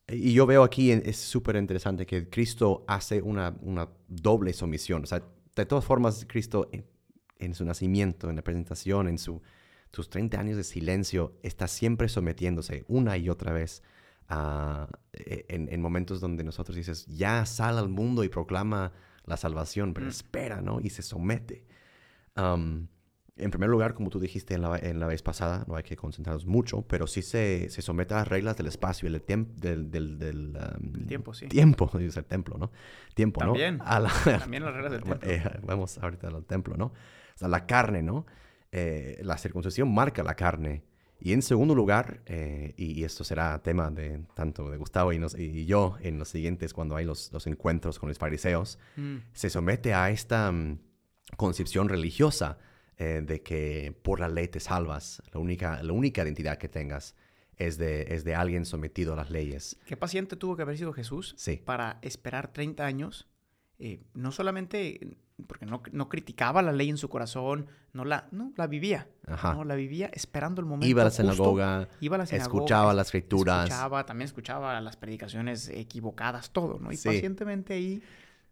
Y 0.08 0.34
yo 0.34 0.46
veo 0.48 0.64
aquí, 0.64 0.92
es 0.92 1.18
súper 1.18 1.56
interesante 1.58 2.06
que 2.06 2.30
Cristo 2.30 2.84
hace 2.88 3.22
una, 3.22 3.56
una 3.62 3.90
doble 4.08 4.54
sumisión. 4.54 5.04
O 5.04 5.06
sea, 5.06 5.22
de 5.56 5.66
todas 5.68 5.86
formas, 5.86 6.26
Cristo 6.28 6.68
en, 6.72 6.86
en 7.38 7.54
su 7.54 7.64
nacimiento, 7.64 8.30
en 8.30 8.38
la 8.38 8.42
presentación, 8.44 9.08
en 9.08 9.20
su, 9.20 9.42
sus 9.92 10.10
30 10.10 10.40
años 10.40 10.58
de 10.58 10.64
silencio, 10.64 11.34
está 11.44 11.68
siempre 11.68 12.10
sometiéndose 12.10 12.86
una 12.88 13.18
y 13.18 13.30
otra 13.30 13.54
vez 13.54 13.84
e- 15.14 15.46
en, 15.50 15.68
en 15.72 15.82
momentos 15.82 16.22
donde 16.22 16.44
nosotros 16.44 16.76
dices, 16.76 17.06
ya 17.08 17.46
sal 17.46 17.78
al 17.78 17.90
mundo 17.90 18.24
y 18.24 18.30
proclama 18.30 18.92
la 19.26 19.38
salvación, 19.38 19.94
pero 19.94 20.06
Mm. 20.08 20.10
espera, 20.10 20.62
¿no? 20.62 20.80
Y 20.82 20.90
se 20.90 21.02
somete. 21.02 21.66
Um, 22.36 22.88
en 23.38 23.52
primer 23.52 23.70
lugar, 23.70 23.94
como 23.94 24.10
tú 24.10 24.20
dijiste 24.20 24.54
en 24.54 24.62
la, 24.64 24.78
en 24.78 25.00
la 25.00 25.08
vez 25.08 25.22
pasada, 25.24 25.64
no 25.68 25.76
hay 25.78 25.84
que 25.84 25.96
concentrarnos 25.96 26.46
mucho, 26.46 26.82
pero 26.82 27.08
sí 27.08 27.22
se, 27.22 27.70
se 27.70 27.82
somete 27.82 28.14
a 28.14 28.18
las 28.18 28.28
reglas 28.28 28.58
del 28.58 28.68
espacio 28.68 29.08
y 29.08 29.12
del, 29.14 29.24
del, 29.56 29.90
del, 29.92 30.20
del, 30.20 30.58
um, 30.78 31.06
tiempo, 31.06 31.34
sí. 31.34 31.48
Tiempo, 31.48 31.90
dice 31.98 32.20
el 32.20 32.26
templo, 32.26 32.58
¿no? 32.58 32.72
Tiempo, 33.14 33.40
También. 33.40 33.78
¿no? 33.78 33.84
A 33.86 34.00
la, 34.02 34.10
También 34.40 34.64
las 34.64 34.74
reglas 34.74 34.92
del 34.92 35.04
templo. 35.04 35.30
eh, 35.30 35.42
vamos 35.64 35.98
ahorita 35.98 36.28
al 36.28 36.46
templo, 36.46 36.76
¿no? 36.76 36.86
O 36.88 36.94
sea, 37.38 37.48
la 37.48 37.66
carne, 37.66 38.04
¿no? 38.04 38.26
Eh, 38.72 39.20
la 39.24 39.38
circuncisión 39.38 39.94
marca 39.94 40.22
la 40.22 40.36
carne. 40.36 40.84
Y 41.22 41.34
en 41.34 41.42
segundo 41.42 41.76
lugar, 41.76 42.22
eh, 42.28 42.74
y, 42.78 43.00
y 43.00 43.04
esto 43.04 43.24
será 43.24 43.62
tema 43.62 43.92
de 43.92 44.24
tanto 44.36 44.70
de 44.72 44.78
Gustavo 44.78 45.12
y, 45.12 45.20
nos- 45.20 45.38
y 45.38 45.66
yo 45.66 45.98
en 46.02 46.18
los 46.18 46.30
siguientes, 46.30 46.74
cuando 46.74 46.96
hay 46.96 47.06
los, 47.06 47.32
los 47.34 47.46
encuentros 47.48 48.00
con 48.00 48.08
los 48.10 48.18
fariseos, 48.18 48.80
Mm. 48.96 49.18
se 49.34 49.50
somete 49.50 49.94
a 49.94 50.10
esta 50.12 50.52
mm, 50.52 50.80
concepción 51.38 51.90
religiosa 51.90 52.58
eh, 52.98 53.22
de 53.26 53.42
que 53.42 53.94
por 54.02 54.20
la 54.20 54.28
ley 54.30 54.48
te 54.48 54.60
salvas. 54.60 55.22
La 55.34 55.40
única, 55.40 55.82
la 55.84 55.94
única 55.94 56.24
identidad 56.24 56.58
que 56.58 56.68
tengas 56.70 57.16
es 57.58 57.78
de, 57.78 58.14
es 58.14 58.24
de 58.24 58.36
alguien 58.36 58.66
sometido 58.66 59.14
a 59.14 59.16
las 59.18 59.30
leyes. 59.30 59.78
¿Qué 59.86 59.98
paciente 59.98 60.36
tuvo 60.38 60.56
que 60.56 60.62
haber 60.64 60.78
sido 60.78 60.94
Jesús 60.94 61.34
Sí. 61.38 61.62
para 61.64 62.00
esperar 62.02 62.52
30 62.54 62.86
años? 62.86 63.28
Eh, 63.80 64.02
no 64.14 64.32
solamente 64.32 65.18
porque 65.48 65.66
no, 65.66 65.82
no 65.94 66.10
criticaba 66.10 66.62
la 66.62 66.74
ley 66.74 66.90
en 66.90 66.98
su 66.98 67.08
corazón, 67.08 67.68
no 67.94 68.04
la, 68.04 68.28
no, 68.32 68.52
la 68.58 68.68
vivía. 68.68 69.08
Ajá. 69.26 69.54
No, 69.54 69.64
la 69.64 69.76
vivía 69.76 70.10
esperando 70.14 70.60
el 70.60 70.68
momento 70.68 70.88
Iba 70.88 71.04
a 71.04 71.06
la 71.06 71.10
justo, 71.12 71.24
sinagoga, 71.24 71.88
iba 72.02 72.16
a 72.16 72.20
la 72.20 72.26
sinagoga, 72.26 72.44
escuchaba 72.58 72.92
es- 72.92 72.96
las 72.98 73.08
escrituras. 73.08 73.64
Escuchaba, 73.70 74.06
también 74.06 74.26
escuchaba 74.26 74.82
las 74.82 74.98
predicaciones 74.98 75.70
equivocadas, 75.70 76.52
todo, 76.52 76.78
¿no? 76.80 76.92
Y 76.92 76.98
Sí. 76.98 77.08
pacientemente 77.08 77.74
ahí, 77.74 78.04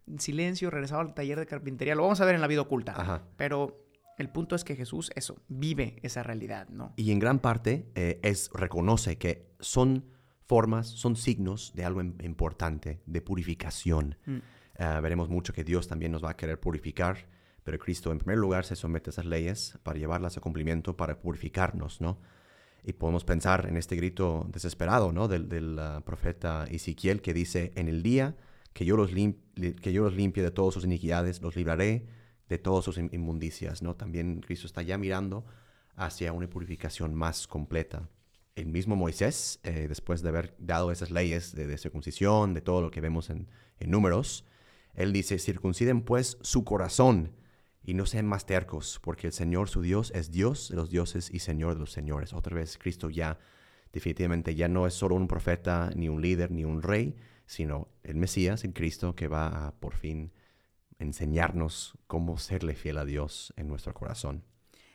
en 0.06 0.18
silencio, 0.18 0.70
regresaba 0.70 1.02
al 1.02 1.12
taller 1.12 1.38
de 1.38 1.44
carpintería. 1.46 1.94
Lo 1.94 2.02
vamos 2.04 2.20
a 2.22 2.24
ver 2.24 2.34
en 2.34 2.40
la 2.40 2.46
vida 2.46 2.62
oculta. 2.62 2.94
Ajá. 2.98 3.22
Pero 3.36 3.84
el 4.16 4.30
punto 4.30 4.56
es 4.56 4.64
que 4.64 4.74
Jesús, 4.74 5.10
eso, 5.14 5.36
vive 5.48 5.98
esa 6.02 6.22
realidad, 6.22 6.68
¿no? 6.70 6.94
Y 6.96 7.12
en 7.12 7.18
gran 7.18 7.38
parte 7.38 7.86
eh, 7.96 8.18
es 8.22 8.48
reconoce 8.54 9.18
que 9.18 9.50
son 9.60 10.06
formas, 10.46 10.86
son 10.88 11.16
signos 11.16 11.72
de 11.74 11.84
algo 11.84 12.00
im- 12.02 12.24
importante, 12.24 13.02
de 13.04 13.20
purificación. 13.20 14.16
Mm. 14.24 14.38
Eh, 14.78 15.00
veremos 15.02 15.28
mucho 15.28 15.52
que 15.52 15.64
Dios 15.64 15.88
también 15.88 16.12
nos 16.12 16.24
va 16.24 16.30
a 16.30 16.36
querer 16.36 16.60
purificar, 16.60 17.26
pero 17.64 17.78
Cristo 17.78 18.12
en 18.12 18.18
primer 18.18 18.38
lugar 18.38 18.64
se 18.64 18.76
somete 18.76 19.10
a 19.10 19.12
esas 19.12 19.26
leyes 19.26 19.78
para 19.82 19.98
llevarlas 19.98 20.36
a 20.36 20.40
cumplimiento, 20.40 20.96
para 20.96 21.20
purificarnos, 21.20 22.00
¿no? 22.00 22.18
Y 22.84 22.92
podemos 22.92 23.24
pensar 23.24 23.66
en 23.66 23.76
este 23.76 23.96
grito 23.96 24.46
desesperado, 24.50 25.12
¿no? 25.12 25.26
Del, 25.28 25.78
ah, 25.78 26.00
profeta 26.06 26.64
Ezequiel 26.70 27.20
que 27.20 27.34
dice, 27.34 27.72
en 27.74 27.88
el 27.88 28.02
día 28.02 28.36
que 28.72 28.84
yo, 28.84 28.96
los 28.96 29.10
que 29.10 29.92
yo 29.92 30.04
los 30.04 30.14
limpie 30.14 30.42
de 30.42 30.52
todas 30.52 30.74
sus 30.74 30.84
iniquidades, 30.84 31.42
los 31.42 31.56
libraré 31.56 32.06
de 32.48 32.58
todas 32.58 32.84
sus 32.84 32.96
in- 32.96 33.10
inmundicias, 33.12 33.82
¿no? 33.82 33.96
También 33.96 34.40
Cristo 34.40 34.66
está 34.66 34.82
ya 34.82 34.96
mirando 34.96 35.44
hacia 35.96 36.32
una 36.32 36.48
purificación 36.48 37.14
más 37.14 37.48
completa. 37.48 38.08
El 38.54 38.66
mismo 38.68 38.94
Moisés, 38.96 39.58
eh, 39.64 39.86
después 39.88 40.22
de 40.22 40.28
haber 40.28 40.54
dado 40.58 40.92
esas 40.92 41.10
leyes 41.10 41.54
de, 41.54 41.76
circuncisión, 41.76 42.54
de 42.54 42.60
todo 42.60 42.80
lo 42.80 42.90
que 42.90 43.00
vemos 43.00 43.28
en 43.30 43.48
números, 43.80 44.44
él 44.98 45.12
dice, 45.12 45.38
circunciden 45.38 46.02
pues 46.02 46.38
su 46.40 46.64
corazón 46.64 47.30
y 47.84 47.94
no 47.94 48.04
sean 48.04 48.26
más 48.26 48.46
tercos, 48.46 49.00
porque 49.00 49.28
el 49.28 49.32
Señor 49.32 49.68
su 49.68 49.80
Dios 49.80 50.10
es 50.12 50.32
Dios 50.32 50.70
de 50.70 50.76
los 50.76 50.90
dioses 50.90 51.30
y 51.32 51.38
Señor 51.38 51.74
de 51.74 51.80
los 51.80 51.92
señores. 51.92 52.32
Otra 52.32 52.56
vez 52.56 52.76
Cristo 52.78 53.08
ya 53.08 53.38
definitivamente 53.92 54.56
ya 54.56 54.66
no 54.66 54.88
es 54.88 54.94
solo 54.94 55.14
un 55.14 55.28
profeta, 55.28 55.92
ni 55.94 56.08
un 56.08 56.20
líder, 56.20 56.50
ni 56.50 56.64
un 56.64 56.82
rey, 56.82 57.14
sino 57.46 57.86
el 58.02 58.16
Mesías, 58.16 58.64
el 58.64 58.74
Cristo, 58.74 59.14
que 59.14 59.28
va 59.28 59.68
a 59.68 59.72
por 59.78 59.94
fin 59.94 60.32
enseñarnos 60.98 61.96
cómo 62.08 62.36
serle 62.36 62.74
fiel 62.74 62.98
a 62.98 63.04
Dios 63.04 63.54
en 63.56 63.68
nuestro 63.68 63.94
corazón. 63.94 64.42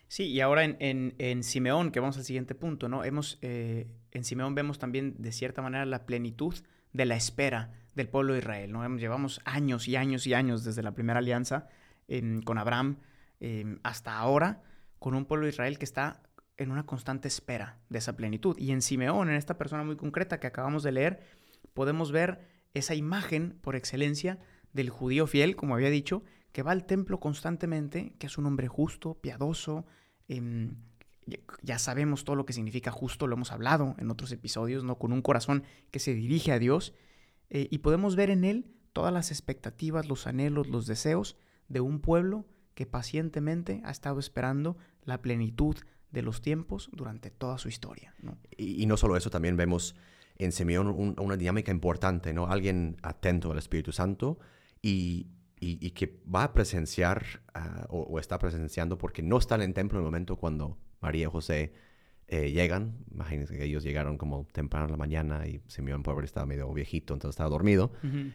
Sí, 0.10 0.25
y 0.25 0.41
ahora 0.41 0.65
en, 0.65 0.75
en, 0.81 1.15
en 1.17 1.43
Simeón, 1.43 1.91
que 1.91 2.01
vamos 2.01 2.17
al 2.17 2.25
siguiente 2.25 2.55
punto, 2.55 2.89
¿no? 2.89 3.05
Hemos, 3.05 3.39
eh, 3.41 3.88
en 4.12 4.25
Simeón 4.25 4.53
vemos 4.53 4.79
también, 4.79 5.15
de 5.17 5.31
cierta 5.31 5.62
manera, 5.62 5.86
la 5.86 6.05
plenitud 6.05 6.53
de 6.91 7.05
la 7.05 7.15
espera 7.15 7.72
del 7.96 8.10
pueblo 8.10 8.34
de 8.34 8.40
Israel, 8.40 8.72
¿no? 8.72 8.88
Llevamos 8.98 9.42
años 9.46 9.88
y 9.88 9.96
años 9.96 10.26
y 10.28 10.34
años 10.34 10.64
desde 10.64 10.84
la 10.84 10.94
primera 10.94 11.20
alianza 11.20 11.68
em, 12.08 12.42
con 12.42 12.58
Abraham 12.58 12.98
em, 13.40 13.80
hasta 13.84 14.18
ahora, 14.18 14.64
con 15.00 15.16
un 15.16 15.26
pueblo 15.26 15.46
de 15.46 15.52
Israel 15.52 15.78
que 15.78 15.86
está 15.86 16.24
en 16.58 16.72
una 16.72 16.86
constante 16.86 17.28
espera 17.28 17.80
de 17.90 18.00
esa 18.00 18.16
plenitud. 18.16 18.58
Y 18.58 18.72
en 18.72 18.82
Simeón, 18.82 19.30
en 19.30 19.36
esta 19.36 19.58
persona 19.58 19.84
muy 19.84 19.96
concreta 19.96 20.40
que 20.40 20.48
acabamos 20.48 20.84
de 20.84 20.92
leer, 20.92 21.20
podemos 21.74 22.12
ver 22.12 22.48
esa 22.74 22.96
imagen 22.96 23.58
por 23.62 23.76
excelencia 23.76 24.40
del 24.72 24.90
judío 24.90 25.28
fiel, 25.28 25.56
como 25.56 25.76
había 25.76 25.90
dicho, 25.90 26.24
que 26.52 26.64
va 26.64 26.72
al 26.72 26.86
templo 26.86 27.20
constantemente, 27.20 28.14
que 28.20 28.28
es 28.28 28.38
un 28.38 28.46
hombre 28.46 28.68
justo, 28.68 29.16
piadoso. 29.16 29.86
em, 30.28 30.76
ya 31.62 31.80
sabemos 31.80 32.26
todo 32.26 32.36
lo 32.36 32.46
que 32.46 32.54
significa 32.54 32.92
justo, 32.92 33.28
lo 33.28 33.36
hemos 33.36 33.52
hablado 33.52 33.96
en 33.98 34.12
otros 34.12 34.32
episodios, 34.32 34.84
¿no? 34.84 34.98
Con 34.98 35.14
un 35.14 35.22
corazón 35.22 35.64
que 35.92 36.00
se 36.00 36.14
dirige 36.14 36.52
a 36.52 36.60
Dios. 36.60 36.94
Eh, 37.53 37.67
y 37.72 37.77
podemos 37.77 38.15
ver 38.17 38.29
en 38.29 38.43
él 38.43 38.65
todas 38.91 39.13
las 39.13 39.31
expectativas, 39.31 40.07
los 40.07 40.27
anhelos, 40.27 40.67
los 40.67 40.86
deseos 40.88 41.38
de 41.69 41.79
un 41.79 42.00
pueblo 42.01 42.45
que 42.75 42.86
pacientemente 42.86 43.81
ha 43.86 43.91
estado 43.91 44.19
esperando 44.19 44.75
la 45.05 45.22
plenitud 45.22 45.75
de 46.12 46.22
los 46.22 46.41
tiempos 46.41 46.89
durante 46.91 47.29
toda 47.31 47.57
su 47.57 47.69
historia. 47.69 48.13
Y, 48.57 48.86
no 48.86 48.98
solo 48.98 49.15
eso, 49.17 49.29
también 49.29 49.55
vemos 49.57 49.95
en 50.38 50.51
Simeón 50.51 50.88
un- 50.88 51.15
una 51.19 51.38
dinámica 51.38 51.72
importante, 51.72 52.33
¿no? 52.33 52.48
Alguien 52.48 52.98
atento 53.01 53.51
al 53.51 53.57
Espíritu 53.57 53.91
Santo 53.91 54.38
y, 54.81 55.27
y- 55.60 55.91
que 55.91 56.19
va 56.33 56.43
a 56.43 56.53
presenciar 56.53 57.24
ah, 57.53 57.86
o, 57.89 58.01
o 58.01 58.19
está 58.19 58.38
presenciando 58.38 58.98
porque 58.98 59.22
no 59.24 59.38
está 59.38 59.55
en 59.55 59.62
el 59.62 59.74
templo 59.74 59.98
en 60.00 60.03
el 60.03 60.05
momento 60.05 60.36
cuando 60.36 60.77
María 61.01 61.24
y 61.27 61.29
José 61.31 61.74
eh, 62.27 62.51
llegan. 62.51 62.98
Imagínense 63.12 63.56
que 63.58 63.65
ellos 63.65 63.84
llegaron 63.84 64.18
como 64.18 64.46
temprano 64.51 64.86
en 64.86 64.92
la 64.92 64.98
mañana 64.98 65.46
y 65.48 65.62
Simeón, 65.68 66.03
pobre, 66.03 66.25
estaba 66.25 66.46
medio 66.46 66.72
viejito, 66.74 67.13
entonces 67.13 67.34
estaba 67.36 67.50
dormido. 67.50 67.92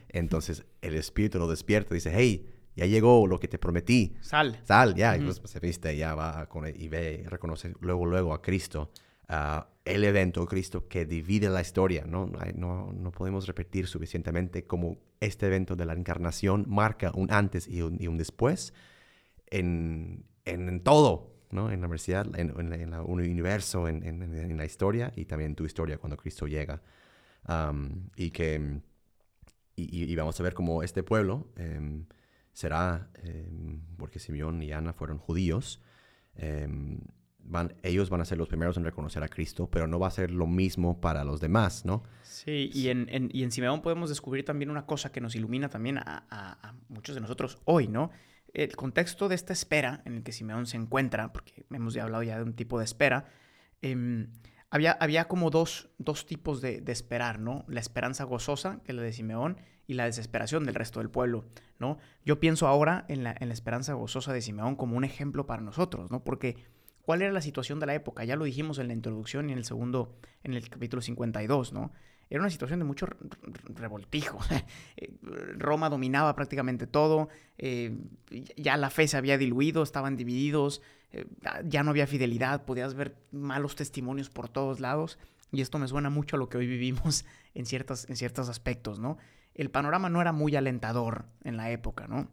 Entonces 0.08 0.64
el 0.82 0.94
Espíritu 0.94 1.38
lo 1.38 1.48
despierta 1.48 1.94
y 1.94 1.96
dice, 1.96 2.12
hey, 2.14 2.48
ya 2.76 2.86
llegó 2.86 3.26
lo 3.26 3.40
que 3.40 3.48
te 3.48 3.58
prometí. 3.58 4.14
Sal. 4.20 4.60
Sal, 4.64 4.94
ya, 4.94 5.16
y 5.16 5.20
Ujú. 5.24 5.34
pues 5.40 5.50
se 5.50 5.58
viste, 5.60 5.96
ya 5.96 6.14
va 6.14 6.48
con 6.48 6.64
y 6.68 6.88
ve, 6.88 7.24
reconoce 7.28 7.74
luego, 7.80 8.06
luego 8.06 8.32
a 8.32 8.40
Cristo. 8.42 8.90
ah, 9.28 9.68
el 9.84 10.04
evento, 10.04 10.44
Cristo, 10.46 10.86
que 10.86 11.06
divide 11.06 11.48
la 11.48 11.62
historia, 11.62 12.04
¿no? 12.06 12.30
No, 12.54 12.92
no 12.92 13.10
podemos 13.10 13.46
repetir 13.46 13.86
suficientemente 13.86 14.66
cómo 14.66 14.98
este 15.18 15.46
evento 15.46 15.76
de 15.76 15.86
la 15.86 15.94
encarnación 15.94 16.66
marca 16.68 17.10
un 17.14 17.32
antes 17.32 17.66
y 17.66 17.80
un, 17.80 17.96
y 18.00 18.06
un 18.06 18.18
después 18.18 18.74
en, 19.50 20.24
en, 20.44 20.68
en 20.68 20.80
todo, 20.82 21.32
¿no? 21.50 21.70
En 21.70 21.80
la 21.80 21.86
universidad, 21.86 22.26
en, 22.38 22.50
en, 22.72 22.94
un 22.94 23.20
universo, 23.20 23.88
en, 23.88 24.02
en- 24.04 24.56
la 24.56 24.64
historia 24.64 25.12
y 25.16 25.24
también 25.24 25.54
tu 25.54 25.64
historia 25.64 25.98
cuando 25.98 26.16
Cristo 26.16 26.46
llega. 26.46 26.82
Y 28.16 28.30
que 28.30 28.80
y 29.76 30.14
vamos 30.16 30.38
a 30.40 30.42
ver 30.42 30.54
cómo 30.54 30.82
este 30.82 31.02
pueblo 31.02 31.52
em, 31.56 32.04
será, 32.52 33.10
em, 33.22 33.80
porque 33.96 34.18
Simeón 34.18 34.60
y 34.62 34.72
Ana 34.72 34.92
fueron 34.92 35.18
judíos, 35.18 35.80
em, 36.34 37.00
van, 37.38 37.74
ellos 37.82 38.10
van 38.10 38.20
a 38.20 38.24
ser 38.24 38.38
los 38.38 38.48
primeros 38.48 38.76
en 38.76 38.84
reconocer 38.84 39.22
a 39.22 39.28
Cristo, 39.28 39.68
pero 39.70 39.86
no 39.86 39.98
va 39.98 40.08
a 40.08 40.10
ser 40.10 40.30
lo 40.32 40.46
mismo 40.46 41.00
para 41.00 41.24
los 41.24 41.40
demás, 41.40 41.84
¿no? 41.84 42.02
Sí, 42.22 42.70
y 42.74 42.88
en, 42.88 43.06
en, 43.10 43.30
y 43.32 43.44
en 43.44 43.52
Simeón 43.52 43.80
podemos 43.80 44.08
descubrir 44.08 44.44
también 44.44 44.70
una 44.70 44.86
cosa 44.86 45.12
que 45.12 45.20
nos 45.20 45.36
ilumina 45.36 45.68
también 45.68 45.98
a, 45.98 46.26
a, 46.30 46.74
muchos 46.88 47.14
de 47.14 47.20
nosotros 47.20 47.58
hoy, 47.64 47.86
¿no? 47.86 48.10
El 48.58 48.74
contexto 48.74 49.28
de 49.28 49.36
esta 49.36 49.52
espera 49.52 50.02
en 50.04 50.16
el 50.16 50.22
que 50.24 50.32
Simeón 50.32 50.66
se 50.66 50.76
encuentra, 50.76 51.32
porque 51.32 51.64
hemos 51.70 51.94
ya 51.94 52.02
hablado 52.02 52.24
ya 52.24 52.38
de 52.38 52.42
un 52.42 52.54
tipo 52.54 52.78
de 52.80 52.84
espera, 52.84 53.26
eh, 53.82 54.26
había, 54.68 54.92
había 54.92 55.28
como 55.28 55.50
dos, 55.50 55.90
dos 55.98 56.26
tipos 56.26 56.60
de, 56.60 56.80
de, 56.80 56.90
esperar, 56.90 57.38
¿no? 57.38 57.64
La 57.68 57.78
esperanza 57.78 58.24
gozosa, 58.24 58.80
que 58.84 58.90
es 58.90 58.96
la 58.96 59.02
de 59.02 59.12
Simeón, 59.12 59.58
y 59.86 59.94
la 59.94 60.06
desesperación 60.06 60.64
del 60.64 60.74
resto 60.74 60.98
del 60.98 61.08
pueblo, 61.08 61.46
¿no? 61.78 61.98
Yo 62.24 62.40
pienso 62.40 62.66
ahora 62.66 63.04
en 63.08 63.22
la, 63.22 63.34
en 63.38 63.46
la 63.46 63.54
esperanza 63.54 63.92
gozosa 63.92 64.32
de 64.32 64.42
Simeón 64.42 64.74
como 64.74 64.96
un 64.96 65.04
ejemplo 65.04 65.46
para 65.46 65.62
nosotros, 65.62 66.10
¿no? 66.10 66.24
Porque 66.24 66.56
¿cuál 67.02 67.22
era 67.22 67.32
la 67.32 67.40
situación 67.40 67.78
de 67.78 67.86
la 67.86 67.94
época? 67.94 68.24
Ya 68.24 68.34
lo 68.34 68.44
dijimos 68.44 68.80
en 68.80 68.88
la 68.88 68.92
introducción 68.92 69.48
y 69.48 69.52
en 69.52 69.58
el 69.58 69.64
segundo, 69.66 70.18
en 70.42 70.54
el 70.54 70.68
capítulo 70.68 71.00
52, 71.00 71.72
¿no? 71.72 71.92
Era 72.30 72.40
una 72.40 72.50
situación 72.50 72.78
de 72.78 72.84
mucho 72.84 73.06
revoltijo. 73.74 74.38
Eh, 74.96 75.14
Roma 75.56 75.88
dominaba 75.88 76.34
prácticamente 76.34 76.88
todo, 76.88 77.28
eh, 77.56 77.96
ya 78.56 78.76
la 78.76 78.90
fe 78.90 79.06
se 79.06 79.16
había 79.16 79.38
diluido, 79.38 79.82
estaban 79.82 80.16
divididos, 80.16 80.82
eh, 81.12 81.26
ya 81.64 81.84
no 81.84 81.90
había 81.90 82.08
fidelidad, 82.08 82.64
podías 82.64 82.94
ver 82.94 83.16
malos 83.30 83.76
testimonios 83.76 84.28
por 84.28 84.48
todos 84.48 84.80
lados. 84.80 85.18
Y 85.52 85.60
esto 85.60 85.78
me 85.78 85.86
suena 85.86 86.10
mucho 86.10 86.36
a 86.36 86.38
lo 86.38 86.48
que 86.48 86.58
hoy 86.58 86.66
vivimos 86.66 87.24
en, 87.54 87.64
ciertas, 87.64 88.08
en 88.08 88.16
ciertos 88.16 88.48
aspectos, 88.48 88.98
¿no? 88.98 89.18
El 89.54 89.70
panorama 89.70 90.08
no 90.08 90.20
era 90.20 90.32
muy 90.32 90.56
alentador 90.56 91.26
en 91.44 91.56
la 91.56 91.70
época, 91.70 92.08
¿no? 92.08 92.28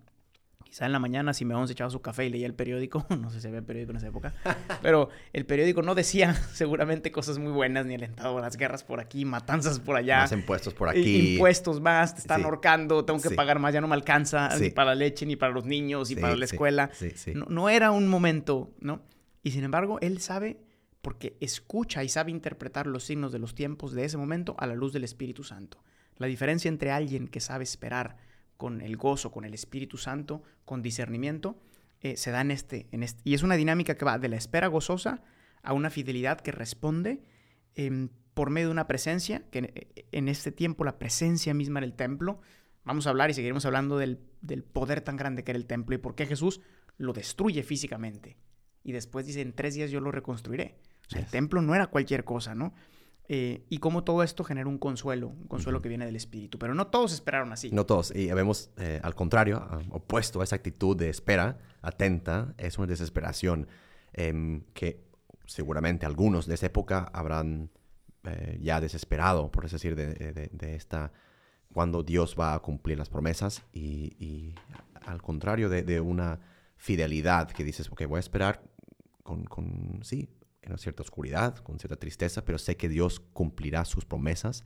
Quizá 0.75 0.88
en 0.88 0.91
la 0.91 1.00
mañana 1.00 1.34
Simeón 1.34 1.67
se 1.67 1.72
echaba 1.72 1.89
su 1.89 2.01
café 2.01 2.25
y 2.25 2.29
leía 2.29 2.46
el 2.46 2.53
periódico, 2.53 3.05
no 3.17 3.29
sé 3.29 3.39
si 3.39 3.48
había 3.48 3.62
periódico 3.62 3.91
en 3.91 3.96
esa 3.96 4.08
época, 4.08 4.34
pero 4.82 5.08
el 5.32 5.46
periódico 5.46 5.82
no 5.82 5.96
decía 5.96 6.34
seguramente 6.53 7.13
cosas 7.13 7.38
muy 7.38 7.53
buenas 7.53 7.86
ni 7.86 7.96
alentadoras, 7.96 8.58
guerras 8.58 8.84
por 8.84 9.00
aquí, 9.00 9.24
matanzas 9.24 9.79
por 9.79 9.96
allá. 9.96 10.17
Más 10.17 10.34
impuestos 10.34 10.74
por 10.74 10.89
aquí. 10.89 11.36
Impuestos 11.36 11.79
más, 11.79 12.15
te 12.15 12.20
están 12.20 12.44
ahorcando, 12.44 13.05
tengo 13.05 13.22
que 13.22 13.29
pagar 13.29 13.58
más, 13.58 13.74
ya 13.74 13.79
no 13.79 13.88
me 13.88 13.96
alcanza 13.96 14.50
ni 14.60 14.70
para 14.70 14.89
la 14.89 14.96
leche, 14.96 15.25
ni 15.25 15.38
para 15.38 15.53
los 15.53 15.63
niños, 15.63 16.10
ni 16.10 16.17
para 16.17 16.36
la 16.36 16.44
escuela. 16.44 16.89
No, 17.34 17.46
no 17.46 17.70
era 17.70 17.91
un 17.91 18.10
momento, 18.10 18.74
¿no? 18.82 19.01
Y 19.44 19.51
sin 19.51 19.63
embargo, 19.63 19.98
él 20.01 20.20
sabe 20.20 20.60
porque 21.01 21.38
escucha 21.39 22.03
y 22.03 22.10
sabe 22.10 22.32
interpretar 22.32 22.86
los 22.86 23.05
signos 23.05 23.32
de 23.32 23.39
los 23.39 23.55
tiempos 23.55 23.94
de 23.94 24.03
ese 24.03 24.17
momento 24.17 24.58
a 24.60 24.67
la 24.67 24.75
luz 24.75 24.91
del 24.91 25.05
Espíritu 25.05 25.46
Santo. 25.46 25.82
La 26.17 26.27
diferencia 26.27 26.67
entre 26.67 26.91
alguien 26.91 27.29
que 27.29 27.39
sabe 27.39 27.63
esperar 27.63 28.17
con 28.57 28.81
el 28.81 28.97
gozo, 28.97 29.31
con 29.31 29.45
el 29.45 29.53
Espíritu 29.53 29.97
Santo, 29.97 30.43
con 30.65 30.81
discernimiento, 30.81 31.59
eh, 32.01 32.17
se 32.17 32.31
da 32.31 32.41
en 32.41 32.51
este, 32.51 32.88
en 32.91 33.03
este. 33.03 33.21
Y 33.24 33.33
es 33.33 33.43
una 33.43 33.55
dinámica 33.55 33.95
que 33.95 34.05
va 34.05 34.19
de 34.19 34.29
la 34.29 34.35
espera 34.35 34.67
gozosa 34.67 35.24
a 35.63 35.74
una 35.74 35.89
fidelidad 35.89 36.39
que 36.39 36.51
responde 36.51 37.24
em, 37.74 38.09
por 38.33 38.50
medio 38.50 38.67
de 38.67 38.74
una 38.74 38.88
presencia, 38.88 39.43
que 39.50 39.59
eh, 39.95 40.05
en, 40.12 40.27
este 40.27 40.51
tiempo 40.51 40.83
la 40.83 41.00
presencia 41.00 41.53
misma 41.53 41.79
en 41.79 41.85
el 41.85 41.93
templo, 41.93 42.39
vamos 42.83 43.07
a 43.07 43.09
hablar 43.09 43.29
y 43.29 43.33
seguiremos 43.33 43.65
hablando 43.65 43.97
del, 43.97 44.19
del 44.41 44.63
poder 44.63 45.01
tan 45.01 45.17
grande 45.17 45.43
que 45.43 45.51
era 45.51 45.57
el 45.57 45.65
templo 45.65 45.95
y 45.95 46.00
por 46.00 46.15
qué 46.15 46.25
Jesús 46.25 46.62
lo 46.97 47.13
destruye 47.13 47.63
físicamente. 47.63 48.38
Y 48.83 48.91
después 48.91 49.25
dice, 49.25 49.41
en 49.41 49.53
tres 49.53 49.74
días 49.74 49.89
yo 49.89 50.00
lo 50.00 50.12
reconstruiré. 50.12 50.77
O 51.07 51.09
sea, 51.09 51.19
el 51.21 51.27
templo 51.27 51.62
no 51.62 51.74
era 51.74 51.88
cualquier 51.88 52.24
cosa, 52.24 52.53
¿no? 52.55 52.74
Eh, 53.27 53.65
y 53.70 53.79
cómo 53.79 54.03
todo 54.03 54.22
esto 54.22 54.44
genera 54.44 54.70
un 54.70 54.77
consuelo, 54.77 55.29
un 55.29 55.48
consuelo 55.48 55.82
que 55.82 55.89
viene 55.89 56.05
del 56.05 56.15
espíritu. 56.15 56.60
Pero 56.60 56.75
no 56.75 56.88
todos 56.88 57.13
esperaron 57.13 57.51
así. 57.51 57.72
No 57.72 57.86
todos. 57.86 58.13
Y 58.15 58.32
vemos, 58.32 58.70
eh, 58.77 59.00
al 59.03 59.15
contrario, 59.15 59.67
opuesto 59.89 60.41
a 60.41 60.44
esa 60.44 60.55
actitud 60.55 60.96
de 60.96 61.10
espera 61.10 61.58
atenta, 61.82 62.53
es 62.58 62.77
una 62.77 62.88
desesperación 62.88 63.67
em, 64.13 64.62
que 64.74 65.03
seguramente 65.46 66.05
algunos 66.05 66.46
de 66.46 66.55
esa 66.55 66.67
época 66.67 67.10
habrán 67.13 67.70
eh, 68.24 68.58
ya 68.62 68.79
desesperado, 68.79 69.51
por 69.51 69.65
así 69.65 69.75
decir, 69.75 69.96
de, 69.96 70.75
esta, 70.75 71.12
cuando 71.74 72.03
Dios 72.03 72.36
va 72.39 72.53
a 72.53 72.60
cumplir 72.60 72.98
las 72.98 73.10
promesas. 73.10 73.63
Y, 73.74 74.55
al 75.05 75.22
contrario 75.22 75.70
de, 75.70 76.00
una 76.00 76.39
fidelidad 76.77 77.51
que 77.51 77.63
dices, 77.63 77.91
ok, 77.91 78.05
voy 78.08 78.17
a 78.17 78.20
esperar 78.20 78.63
con, 79.24 79.46
con 79.46 80.00
sí, 80.03 80.29
en 80.73 80.77
cierta 80.77 81.03
oscuridad, 81.03 81.57
con 81.57 81.79
cierta 81.79 81.95
tristeza, 81.95 82.43
pero 82.43 82.57
sé 82.57 82.77
que 82.77 82.89
Dios 82.89 83.19
cumplirá 83.33 83.85
sus 83.85 84.05
promesas. 84.05 84.63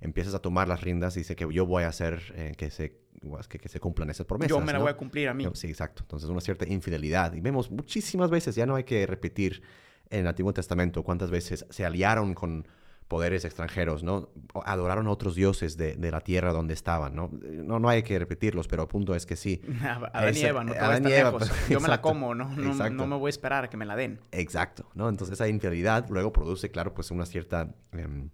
Empiezas 0.00 0.34
a 0.34 0.40
tomar 0.40 0.66
las 0.66 0.80
riendas 0.80 1.16
y 1.16 1.20
dice 1.20 1.36
que 1.36 1.46
yo 1.52 1.66
voy 1.66 1.84
a 1.84 1.88
hacer 1.88 2.22
eh, 2.34 2.54
que, 2.56 2.70
se, 2.70 3.00
que, 3.48 3.68
se 3.68 3.80
cumplan 3.80 4.08
esas 4.10 4.26
promesas. 4.26 4.50
Yo 4.50 4.60
me 4.60 4.72
la 4.72 4.78
voy 4.78 4.90
a 4.90 4.96
cumplir 4.96 5.28
a 5.28 5.34
mí. 5.34 5.46
Sí, 5.54 5.68
exacto. 5.68 6.02
Entonces, 6.02 6.28
una 6.28 6.40
cierta 6.40 6.66
infidelidad. 6.66 7.34
Y 7.34 7.40
vemos 7.40 7.70
muchísimas 7.70 8.30
veces, 8.30 8.54
ya 8.54 8.66
no 8.66 8.76
hay 8.76 8.84
que 8.84 9.06
repetir 9.06 9.62
en 10.08 10.20
el 10.20 10.26
Antiguo 10.26 10.52
Testamento 10.52 11.02
cuántas 11.02 11.30
veces 11.30 11.66
se 11.68 11.84
aliaron 11.84 12.34
con 12.34 12.66
poderes 13.10 13.44
extranjeros, 13.44 14.04
¿no? 14.04 14.30
Adoraron 14.64 15.08
a 15.08 15.10
otros 15.10 15.34
dioses 15.34 15.76
de, 15.76 15.96
la 16.12 16.20
tierra 16.20 16.52
donde 16.52 16.74
estaban, 16.74 17.12
¿no? 17.16 17.28
¿no? 17.42 17.80
No 17.80 17.88
hay 17.88 18.04
que 18.04 18.16
repetirlos, 18.16 18.68
pero 18.68 18.82
el 18.82 18.88
punto 18.88 19.16
es 19.16 19.26
que 19.26 19.34
sí. 19.34 19.60
Adán 20.12 20.36
y 20.36 20.40
Eva, 20.42 20.62
no 20.62 20.72
Adán 20.72 21.08
y 21.08 21.12
Eva, 21.12 21.36
Yo 21.68 21.80
me 21.80 21.88
la 21.88 22.00
como, 22.00 22.36
¿no? 22.36 22.48
No, 22.50 22.88
no, 22.88 23.06
me 23.08 23.16
voy 23.16 23.28
a 23.28 23.30
esperar 23.30 23.64
a 23.64 23.68
que 23.68 23.76
me 23.76 23.84
la 23.84 23.96
den. 23.96 24.20
Exacto, 24.30 24.88
¿no? 24.94 25.08
Entonces 25.08 25.34
esa 25.34 25.48
infidelidad 25.48 26.08
luego 26.08 26.32
produce, 26.32 26.70
claro, 26.70 26.94
pues 26.94 27.10
una 27.10 27.26
cierta 27.26 27.74
em, 27.90 28.30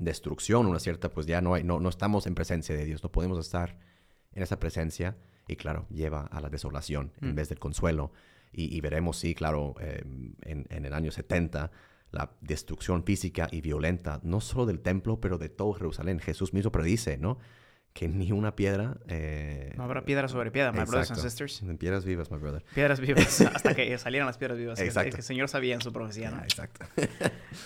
destrucción, 0.00 0.64
una 0.64 0.80
cierta, 0.80 1.10
pues 1.10 1.26
ya 1.26 1.42
no, 1.42 1.52
hay, 1.52 1.62
no, 1.62 1.78
no 1.78 1.90
estamos 1.90 2.26
en 2.26 2.34
presencia 2.34 2.74
de 2.74 2.86
Dios, 2.86 3.02
no 3.02 3.12
podemos 3.12 3.38
estar 3.38 3.76
en 4.32 4.42
esa 4.42 4.58
presencia 4.58 5.18
y, 5.46 5.56
claro, 5.56 5.86
lleva 5.90 6.22
a 6.22 6.40
la 6.40 6.48
desolación 6.48 7.12
en 7.20 7.32
mm. 7.32 7.34
vez 7.34 7.50
del 7.50 7.58
consuelo. 7.58 8.12
Y, 8.50 8.80
veremos, 8.80 9.18
sí, 9.18 9.34
claro, 9.34 9.74
em, 9.80 10.32
en, 10.40 10.64
en 10.70 10.86
el 10.86 10.94
año 10.94 11.12
70 11.12 11.70
la 12.10 12.36
destrucción 12.40 13.04
física 13.04 13.48
y 13.50 13.60
violenta, 13.60 14.20
no 14.22 14.40
solo 14.40 14.66
del 14.66 14.80
templo, 14.80 15.20
pero 15.20 15.38
de 15.38 15.48
todo 15.48 15.74
Jerusalén. 15.74 16.20
Jesús 16.20 16.52
mismo 16.54 16.72
predice, 16.72 17.18
¿no? 17.18 17.38
Que 17.96 18.08
ni 18.08 18.30
una 18.30 18.54
piedra... 18.54 18.98
Eh, 19.08 19.72
no 19.74 19.84
habrá 19.84 20.04
piedra 20.04 20.28
sobre 20.28 20.50
piedra, 20.50 20.70
my 20.70 20.80
brothers 20.80 21.10
and 21.12 21.20
sisters. 21.20 21.62
Piedras 21.78 22.04
vivas, 22.04 22.30
my 22.30 22.36
brother. 22.36 22.62
Piedras 22.74 23.00
vivas, 23.00 23.40
hasta 23.54 23.74
que 23.74 23.96
salieran 23.96 24.26
las 24.26 24.36
piedras 24.36 24.58
vivas. 24.58 24.78
Exacto. 24.78 25.12
Que, 25.12 25.16
el 25.16 25.22
Señor 25.22 25.48
sabía 25.48 25.74
en 25.74 25.80
su 25.80 25.94
profecía, 25.94 26.30
¿no? 26.30 26.42
exacto. 26.42 26.84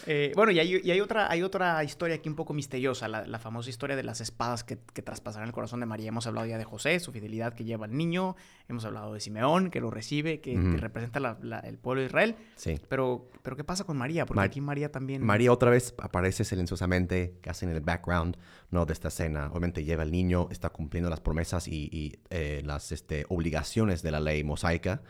Eh, 0.07 0.33
bueno, 0.37 0.53
y 0.53 0.61
hay, 0.61 0.81
y 0.85 0.91
hay, 0.93 1.01
otra, 1.01 1.31
hay 1.31 1.43
otra 1.43 1.83
historia 1.83 2.15
aquí 2.15 2.29
un 2.29 2.37
poco 2.37 2.55
misteriosa, 2.55 3.09
la, 3.09 3.27
la 3.27 3.39
famosa 3.41 3.71
historia 3.71 3.97
de 3.97 4.05
las 4.05 4.21
espadas 4.21 4.63
que, 4.63 4.79
que, 4.95 5.03
traspasarán 5.03 5.49
el 5.49 5.53
corazón 5.53 5.81
de 5.81 5.87
María. 5.87 6.09
Hemos 6.09 6.29
hablado 6.29 6.47
ya 6.47 6.59
de 6.59 6.65
José, 6.65 7.01
su 7.01 7.11
fidelidad 7.11 7.55
que 7.55 7.65
lleva 7.65 7.87
al 7.87 7.97
niño. 7.97 8.37
Hemos 8.69 8.85
hablado 8.85 9.13
de 9.15 9.21
Simeón, 9.21 9.71
que 9.71 9.81
lo 9.81 9.91
recibe, 9.91 10.41
que, 10.41 10.57
representa 10.79 11.39
el 11.65 11.79
pueblo 11.79 12.03
de 12.03 12.07
Israel. 12.07 12.37
Sí. 12.55 12.79
Pero, 12.89 13.29
pero 13.43 13.57
¿qué 13.57 13.65
pasa 13.65 13.83
con 13.83 13.97
María? 13.97 14.27
Porque 14.27 14.43
aquí 14.43 14.61
María 14.61 14.93
también... 14.93 15.25
María 15.25 15.53
otra 15.53 15.71
vez 15.71 15.93
aparece 15.99 16.45
silenciosamente, 16.45 17.35
casi 17.41 17.67
en 17.67 17.73
el 17.73 17.81
background, 17.81 18.37
¿no? 18.71 18.87
De 18.87 18.93
esta 18.93 19.09
escena. 19.09 19.49
Obviamente 19.49 19.83
lleva 19.83 20.05
al 20.05 20.13
niño, 20.13 20.20
está 20.51 20.71
cumpliendo 20.71 21.11
las 21.11 21.21
promesas 21.21 21.69
y, 21.69 22.19
eh, 22.31 22.63
las 22.65 22.93
este, 22.93 23.25
obligaciones 23.29 24.03
de 24.03 24.11
la 24.11 24.21
ley 24.21 24.45
mosaica. 24.45 25.03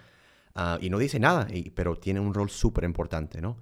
Ah, 0.54 0.78
y 0.80 0.90
no 0.90 0.98
dice 0.98 1.18
nada, 1.18 1.46
pero 1.74 1.96
tiene 1.96 2.20
un 2.20 2.34
rol 2.34 2.50
súper 2.50 2.84
importante, 2.84 3.40
¿no? 3.40 3.58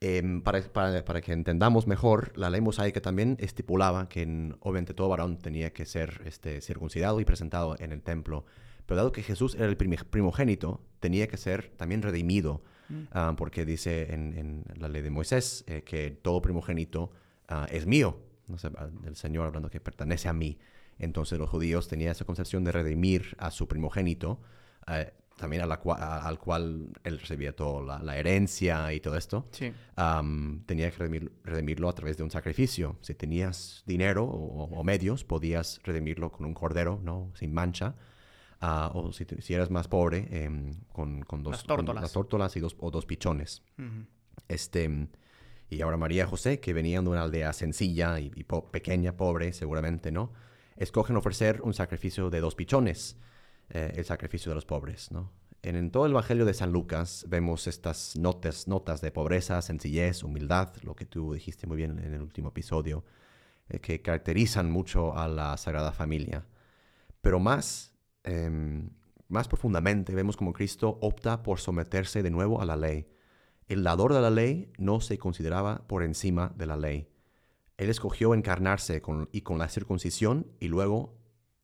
Em, 0.00 0.42
para, 0.42 0.60
para, 0.62 1.20
que 1.22 1.32
entendamos 1.32 1.86
mejor, 1.86 2.36
la 2.36 2.50
ley 2.50 2.60
mosaica 2.60 3.00
también 3.00 3.38
estipulaba 3.40 4.10
que 4.10 4.54
obviamente 4.60 4.92
todo 4.92 5.08
varón 5.08 5.38
tenía 5.38 5.72
que 5.72 5.86
ser 5.86 6.20
este, 6.26 6.60
circuncidado 6.60 7.18
y 7.18 7.24
presentado 7.24 7.76
en 7.78 7.92
el 7.92 8.02
templo, 8.02 8.44
pero 8.84 8.98
dado 8.98 9.12
que 9.12 9.22
Jesús 9.22 9.54
era 9.54 9.66
el 9.66 9.76
primogénito, 9.76 10.82
tenía 11.00 11.28
que 11.28 11.38
ser 11.38 11.70
también 11.76 12.02
redimido, 12.02 12.62
mm. 12.90 13.02
ah, 13.12 13.34
porque 13.38 13.64
dice 13.64 14.12
en, 14.12 14.64
la 14.76 14.88
ley 14.88 15.00
de 15.00 15.10
Moisés 15.10 15.64
eh, 15.66 15.82
que 15.82 16.10
todo 16.10 16.42
primogénito 16.42 17.10
ah, 17.48 17.66
es 17.70 17.86
mío, 17.86 18.20
no 18.48 18.58
sé, 18.58 18.68
del 19.00 19.16
Señor 19.16 19.46
hablando 19.46 19.70
que 19.70 19.80
pertenece 19.80 20.28
a 20.28 20.34
mí. 20.34 20.58
Entonces 20.98 21.38
los 21.38 21.50
judíos 21.50 21.88
tenían 21.88 22.12
esa 22.12 22.24
concepción 22.24 22.64
de 22.64 22.72
redimir 22.72 23.36
a 23.38 23.50
su 23.50 23.68
primogénito, 23.68 24.40
eh, 24.88 25.12
también 25.36 25.62
a 25.62 25.66
la 25.66 25.74
al 25.74 26.38
cual 26.38 26.88
él 27.04 27.18
recibía 27.18 27.54
toda 27.54 28.02
la, 28.02 28.16
herencia 28.16 28.92
y 28.92 29.00
todo 29.00 29.16
esto. 29.16 29.46
Sí. 29.50 29.72
tenía 30.64 30.90
que 30.90 31.30
redimirlo 31.44 31.88
a 31.90 31.94
través 31.94 32.16
de 32.16 32.22
un 32.22 32.30
sacrificio. 32.30 32.96
Si 33.02 33.14
tenías 33.14 33.82
dinero 33.86 34.24
o, 34.24 34.82
medios, 34.82 35.24
podías 35.24 35.80
redimirlo 35.84 36.32
con 36.32 36.46
un 36.46 36.54
cordero, 36.54 37.00
¿no? 37.02 37.30
Sin 37.34 37.52
mancha. 37.52 37.94
Ah, 38.62 38.90
o 38.94 39.12
si, 39.12 39.26
si, 39.40 39.52
eras 39.52 39.70
más 39.70 39.86
pobre, 39.86 40.26
em, 40.30 40.72
con, 40.90 41.22
con, 41.24 41.42
dos 41.42 41.52
las 41.52 42.12
tórtolas. 42.12 42.56
y 42.56 42.60
dos, 42.60 42.74
o 42.78 42.90
dos 42.90 43.04
pichones. 43.04 43.62
este, 44.48 45.08
y 45.68 45.80
ahora 45.82 45.98
María 45.98 46.26
José, 46.26 46.60
que 46.60 46.72
venían 46.72 47.04
de 47.04 47.10
una 47.10 47.22
aldea 47.22 47.52
sencilla 47.52 48.18
y, 48.18 48.30
pequeña, 48.70 49.16
pobre, 49.16 49.52
seguramente, 49.52 50.10
¿no? 50.10 50.32
Escogen 50.76 51.16
ofrecer 51.16 51.62
un 51.62 51.72
sacrificio 51.72 52.28
de 52.28 52.40
dos 52.40 52.54
pichones, 52.54 53.16
eh, 53.70 53.94
el 53.96 54.04
sacrificio 54.04 54.50
de 54.50 54.56
los 54.56 54.66
pobres. 54.66 55.10
En, 55.62 55.90
todo 55.90 56.06
el 56.06 56.12
Evangelio 56.12 56.44
de 56.44 56.54
San 56.54 56.70
Lucas 56.70 57.24
vemos 57.28 57.66
estas 57.66 58.16
notas, 58.16 58.68
notas 58.68 59.00
de 59.00 59.10
pobreza, 59.10 59.60
sencillez, 59.62 60.22
humildad, 60.22 60.74
lo 60.82 60.94
que 60.94 61.06
tú 61.06 61.32
dijiste 61.32 61.66
muy 61.66 61.76
bien 61.76 61.98
en 61.98 62.12
el 62.12 62.22
último 62.22 62.50
episodio, 62.50 63.04
eh, 63.68 63.80
que 63.80 64.02
caracterizan 64.02 64.70
mucho 64.70 65.16
a 65.16 65.28
la 65.28 65.56
Sagrada 65.56 65.92
Familia. 65.92 66.46
Pero 67.20 67.40
más, 67.40 67.94
em, 68.22 68.90
más 69.28 69.48
profundamente, 69.48 70.14
vemos 70.14 70.36
como 70.36 70.52
Cristo 70.52 70.98
opta 71.00 71.42
por 71.42 71.58
someterse 71.58 72.22
de 72.22 72.30
nuevo 72.30 72.60
a 72.60 72.66
la 72.66 72.76
ley. 72.76 73.08
El 73.66 73.82
dador 73.82 74.14
de 74.14 74.20
la 74.20 74.30
ley 74.30 74.70
no 74.78 75.00
se 75.00 75.18
consideraba 75.18 75.86
por 75.88 76.04
encima 76.04 76.52
de 76.56 76.66
la 76.66 76.76
ley. 76.76 77.08
Él 77.76 77.90
escogió 77.90 78.34
encarnarse 78.34 79.02
con, 79.02 79.28
y 79.32 79.42
con 79.42 79.58
la 79.58 79.68
circuncisión 79.68 80.46
y 80.60 80.68
luego 80.68 81.14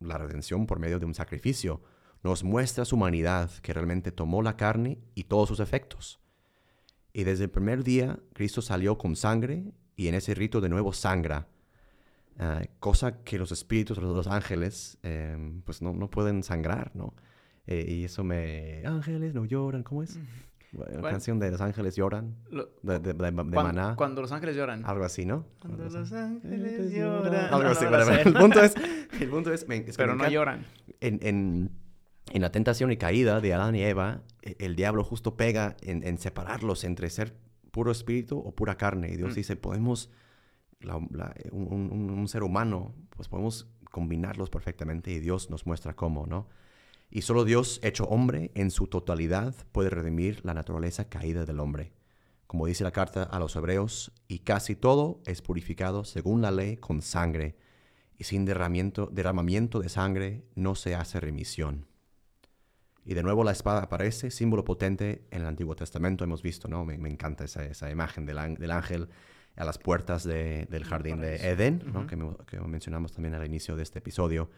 la 0.00 0.18
redención 0.18 0.66
por 0.66 0.78
medio 0.78 0.98
de 0.98 1.06
un 1.06 1.14
sacrificio. 1.14 1.82
Nos 2.22 2.44
muestra 2.44 2.84
su 2.84 2.96
humanidad 2.96 3.50
que 3.62 3.72
realmente 3.72 4.12
tomó 4.12 4.42
la 4.42 4.56
carne 4.56 4.98
y 5.14 5.24
todos 5.24 5.48
sus 5.48 5.60
efectos. 5.60 6.20
Y 7.12 7.24
desde 7.24 7.44
el 7.44 7.50
primer 7.50 7.82
día 7.82 8.18
Cristo 8.32 8.62
salió 8.62 8.98
con 8.98 9.16
sangre 9.16 9.72
y 9.96 10.08
en 10.08 10.14
ese 10.14 10.34
rito 10.34 10.60
de 10.60 10.68
nuevo 10.68 10.92
sangra, 10.92 11.48
ah, 12.38 12.62
cosa 12.78 13.22
que 13.22 13.38
los 13.38 13.52
espíritus, 13.52 13.98
los, 13.98 14.14
los 14.14 14.26
ángeles, 14.26 14.98
em, 15.02 15.62
pues 15.62 15.82
no, 15.82 15.92
no, 15.92 16.10
pueden 16.10 16.42
sangrar, 16.42 16.90
¿no? 16.94 17.14
Eh, 17.66 17.84
y 17.88 18.04
eso 18.04 18.24
me... 18.24 18.82
Ángeles 18.84 19.34
no 19.34 19.44
lloran, 19.44 19.82
¿cómo 19.82 20.02
es? 20.02 20.18
La 20.72 21.10
canción 21.10 21.38
de 21.38 21.50
Los 21.50 21.60
Ángeles 21.60 21.96
Lloran, 21.96 22.34
Lo- 22.50 22.70
de, 22.82 22.98
de, 22.98 23.12
de- 23.12 23.14
de 23.14 23.32
cuan- 23.32 23.46
Maná. 23.50 23.94
Cuando 23.96 24.22
los 24.22 24.32
ángeles 24.32 24.56
lloran. 24.56 24.84
Algo 24.86 25.04
así, 25.04 25.26
¿no? 25.26 25.44
Cuando 25.60 25.78
Cuando 25.78 25.98
los 26.00 26.12
ángeles 26.12 26.92
lloran. 26.94 27.34
Algo 27.52 27.62
No, 27.64 27.68
así, 27.70 27.84
no. 27.84 27.98
El 27.98 28.32
punto 28.32 28.62
es, 28.62 28.74
el 29.20 29.28
punto 29.28 29.52
es, 29.52 29.68
me- 29.68 29.76
es 29.76 29.84
que 29.84 29.92
Pero 29.96 30.14
no 30.16 30.26
lloran. 30.28 30.64
en, 31.00 31.18
en- 31.22 31.70
en 32.32 32.40
la 32.42 32.50
tentación 32.52 32.90
y 32.90 32.96
caída 32.96 33.40
de 33.40 33.52
Adán 33.52 33.74
y 33.74 33.82
Eva, 33.82 34.22
e- 34.40 34.56
el 34.60 34.74
diablo 34.74 35.04
justo 35.04 35.36
pega 35.36 35.76
en, 35.82 36.06
en 36.06 36.16
separarlos 36.16 36.84
entre 36.84 37.10
ser 37.10 37.34
puro 37.70 37.90
espíritu 37.90 38.38
o 38.38 38.54
pura 38.54 38.76
carne. 38.78 39.10
Y 39.12 39.16
Dios 39.16 39.32
Mm. 39.32 39.34
dice, 39.34 39.56
podemos, 39.56 40.10
la- 40.80 41.00
la- 41.10 41.34
un, 41.50 41.90
un- 41.92 42.10
un 42.10 42.28
ser 42.28 42.42
humano, 42.44 42.94
pues 43.10 43.28
podemos 43.28 43.68
combinarlos 43.90 44.48
perfectamente 44.48 45.10
y 45.10 45.18
Dios 45.20 45.50
nos 45.50 45.66
muestra 45.66 45.94
cómo, 45.94 46.26
¿no? 46.26 46.48
Y 47.14 47.22
solo 47.22 47.44
Dios, 47.44 47.78
hecho 47.82 48.04
hombre 48.04 48.50
en 48.54 48.70
su 48.70 48.86
totalidad, 48.86 49.54
puede 49.70 49.90
redimir 49.90 50.40
la 50.44 50.54
naturaleza 50.54 51.10
caída 51.10 51.44
del 51.44 51.60
hombre. 51.60 51.92
Como 52.46 52.66
dice 52.66 52.84
la 52.84 52.90
carta 52.90 53.22
a 53.22 53.38
los 53.38 53.54
hebreos, 53.54 54.12
y 54.28 54.38
casi 54.38 54.74
todo 54.74 55.20
es 55.26 55.42
purificado 55.42 56.04
según 56.04 56.40
la 56.40 56.50
ley 56.50 56.78
con 56.78 57.02
sangre, 57.02 57.54
y 58.16 58.24
sin 58.24 58.46
derramamiento, 58.46 59.10
derramamiento 59.12 59.78
de 59.80 59.90
sangre 59.90 60.44
no 60.54 60.74
se 60.74 60.94
hace 60.94 61.20
remisión. 61.20 61.86
Y 63.04 63.12
de 63.12 63.22
nuevo 63.22 63.44
la 63.44 63.52
espada 63.52 63.82
aparece, 63.82 64.30
símbolo 64.30 64.64
potente 64.64 65.26
en 65.32 65.42
el 65.42 65.46
Antiguo 65.48 65.76
Testamento, 65.76 66.24
hemos 66.24 66.40
visto, 66.42 66.66
¿no? 66.66 66.84
Me, 66.86 66.96
me 66.96 67.10
encanta 67.10 67.44
esa, 67.44 67.62
esa 67.66 67.90
imagen 67.90 68.24
del, 68.24 68.54
del 68.54 68.70
ángel 68.70 69.08
a 69.56 69.64
las 69.64 69.76
puertas 69.78 70.24
de- 70.24 70.66
del 70.70 70.84
jardín 70.84 71.20
de. 71.20 71.36
Edén, 71.50 71.82
¿no? 71.92 72.06
Que 72.06 72.58
mencionamos 72.60 73.12
también 73.12 73.34
al 73.34 73.44
inicio 73.44 73.76
de 73.76 73.82
este 73.82 73.98
episodio. 73.98 74.48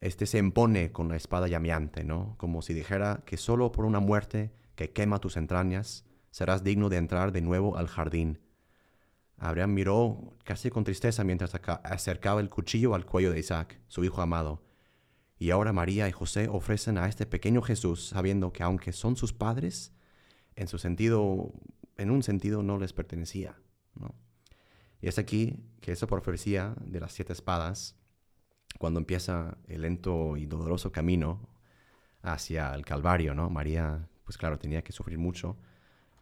Este 0.00 0.24
se 0.24 0.38
impone 0.38 0.92
con 0.92 1.08
la 1.08 1.16
espada 1.16 1.46
llameante, 1.46 2.04
¿no? 2.04 2.34
Como 2.38 2.62
si 2.62 2.72
dijera 2.72 3.22
que 3.26 3.36
solo 3.36 3.70
por 3.70 3.84
una 3.84 4.00
muerte 4.00 4.52
que 4.74 4.92
quema 4.92 5.18
tus 5.18 5.36
entrañas 5.36 6.06
serás 6.30 6.64
digno 6.64 6.88
de 6.88 6.96
entrar 6.96 7.32
de 7.32 7.42
nuevo 7.42 7.76
al 7.76 7.86
jardín. 7.86 8.40
Abraham 9.36 9.74
miró 9.74 10.36
casi 10.44 10.70
con 10.70 10.84
tristeza 10.84 11.24
mientras 11.24 11.52
acercaba 11.84 12.40
el 12.40 12.50
cuchillo 12.50 12.94
al 12.94 13.04
cuello 13.04 13.30
de 13.30 13.40
Isaac, 13.40 13.80
su 13.88 14.04
hijo 14.04 14.22
amado. 14.22 14.62
Y 15.38 15.50
ahora 15.50 15.72
María 15.72 16.08
y 16.08 16.12
José 16.12 16.48
ofrecen 16.48 16.98
a 16.98 17.06
este 17.06 17.26
pequeño 17.26 17.62
Jesús, 17.62 18.08
sabiendo 18.08 18.52
que 18.52 18.62
aunque 18.62 18.92
son 18.92 19.16
sus 19.16 19.32
padres, 19.32 19.92
en 20.54 20.68
su 20.68 20.78
sentido, 20.78 21.52
en 21.96 22.10
un 22.10 22.22
sentido 22.22 22.62
no 22.62 22.78
les 22.78 22.92
pertenecía. 22.92 23.58
Y 25.00 25.08
es 25.08 25.18
aquí 25.18 25.56
que 25.80 25.92
esa 25.92 26.06
profecía 26.06 26.74
de 26.84 27.00
las 27.00 27.12
siete 27.12 27.32
espadas, 27.32 27.96
cuando 28.78 29.00
empieza 29.00 29.56
el 29.68 29.82
lento 29.82 30.36
y 30.36 30.46
doloroso 30.46 30.92
camino 30.92 31.48
hacia 32.22 32.74
el 32.74 32.84
Calvario, 32.84 33.34
¿no? 33.34 33.50
María, 33.50 34.08
pues 34.24 34.36
claro, 34.38 34.58
tenía 34.58 34.82
que 34.82 34.92
sufrir 34.92 35.18
mucho 35.18 35.56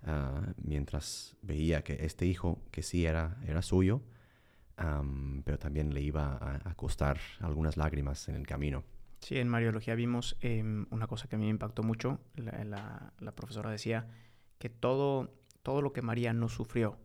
ah, 0.04 0.42
mientras 0.62 1.36
veía 1.42 1.82
que 1.82 2.04
este 2.04 2.26
hijo, 2.26 2.60
que 2.70 2.82
sí 2.82 3.06
era, 3.06 3.36
era 3.46 3.62
suyo, 3.62 4.02
pero 5.44 5.58
también 5.58 5.92
le 5.92 6.00
iba 6.00 6.38
a, 6.64 6.74
costar 6.74 7.18
algunas 7.40 7.76
lágrimas 7.76 8.28
en 8.28 8.36
el 8.36 8.46
camino. 8.46 8.84
Sí, 9.20 9.36
en 9.36 9.48
Mariología 9.48 9.96
vimos 9.96 10.36
em, 10.40 10.86
una 10.90 11.08
cosa 11.08 11.28
que 11.28 11.34
a 11.34 11.38
mí 11.38 11.46
me 11.46 11.50
impactó 11.50 11.82
mucho. 11.82 12.20
La- 12.36 13.12
la 13.18 13.32
profesora 13.34 13.70
decía 13.70 14.06
que 14.58 14.68
todo, 14.68 15.34
todo 15.64 15.82
lo 15.82 15.92
que 15.92 16.02
María 16.02 16.32
no 16.32 16.48
sufrió 16.48 16.96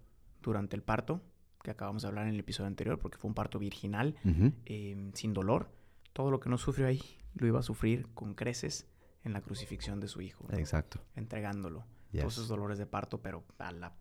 durante 0.43 0.75
el 0.75 0.83
parto, 0.83 1.21
que 1.63 1.71
acabamos 1.71 2.03
de 2.03 2.09
hablar 2.09 2.27
en 2.27 2.33
el 2.35 2.39
episodio 2.39 2.67
anterior, 2.67 2.99
porque 2.99 3.17
fue 3.17 3.29
un 3.29 3.33
parto 3.35 3.57
virginal, 3.57 4.15
Ujú. 4.23 4.51
em, 4.65 5.11
sin 5.13 5.33
dolor, 5.33 5.69
todo 6.13 6.29
lo 6.29 6.39
que 6.39 6.49
no 6.49 6.57
sufrió 6.59 6.85
ahí 6.87 7.01
lo 7.33 7.47
iba 7.47 7.59
a 7.59 7.63
sufrir 7.63 8.07
con 8.13 8.35
creces 8.35 8.85
en 9.23 9.33
la 9.33 9.41
crucifixión 9.41 9.99
de 9.99 10.07
su 10.07 10.21
hijo, 10.21 10.45
¿no? 10.49 10.57
Exacto. 10.57 10.99
entregándolo. 11.15 11.85
Yes. 12.11 12.21
Todos 12.21 12.33
esos 12.35 12.47
dolores 12.49 12.77
de 12.77 12.85
parto, 12.85 13.21
pero 13.21 13.43
a 13.57 13.71
la 13.71 13.91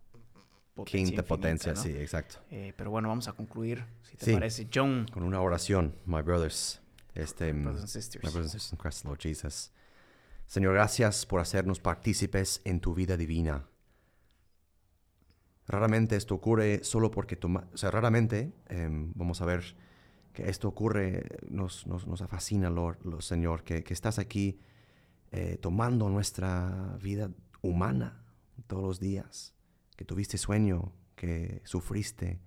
potencia 0.75 0.97
Quinta 0.97 0.97
infinita, 1.21 1.23
potencia, 1.23 1.73
¿no? 1.73 1.81
sí, 1.81 1.89
exacto. 1.97 2.39
Eh, 2.51 2.73
pero 2.77 2.91
bueno, 2.91 3.07
vamos 3.07 3.27
a 3.27 3.33
concluir, 3.33 3.83
si 4.03 4.17
te 4.17 4.25
Sí. 4.25 4.33
parece, 4.33 4.67
John, 4.71 5.07
Con 5.11 5.23
una 5.23 5.39
oración, 5.41 5.95
my 6.05 6.21
brothers. 6.21 6.79
Este, 7.15 7.53
brothers 7.53 7.79
and 7.81 7.87
sisters. 7.87 8.23
My 8.23 8.29
brothers 8.31 8.53
and 8.53 8.59
sisters 8.61 8.73
in 8.73 8.77
Christ, 8.77 9.05
Lord 9.05 9.19
Jesus. 9.19 9.71
Señor, 10.47 10.73
gracias 10.73 11.25
por 11.25 11.39
hacernos 11.39 11.79
partícipes 11.79 12.61
en 12.65 12.79
tu 12.81 12.93
vida 12.93 13.17
divina. 13.17 13.65
Raramente 15.67 16.15
esto 16.15 16.35
ocurre 16.35 16.83
solo 16.83 17.09
porque 17.09 17.35
toma, 17.35 17.67
o 17.73 17.77
sea, 17.77 17.89
raramente 17.91 18.53
em, 18.67 19.11
vamos 19.15 19.41
a 19.41 19.45
ver 19.45 19.75
que 20.33 20.49
esto 20.49 20.67
ocurre, 20.67 21.25
nos, 21.47 21.87
nos, 21.87 22.05
nos 22.07 22.19
fascina, 22.27 22.69
Lord, 22.69 22.99
Lord, 23.05 23.21
Señor, 23.21 23.63
que, 23.63 23.83
que 23.83 23.93
estás 23.93 24.19
aquí 24.19 24.59
eh, 25.31 25.57
tomando 25.61 26.09
nuestra 26.09 26.97
vida 27.01 27.29
humana 27.61 28.23
todos 28.67 28.83
los 28.83 28.99
días, 28.99 29.53
que 29.95 30.05
tuviste 30.05 30.37
sueño, 30.37 30.91
que 31.15 31.61
sufriste, 31.65 32.39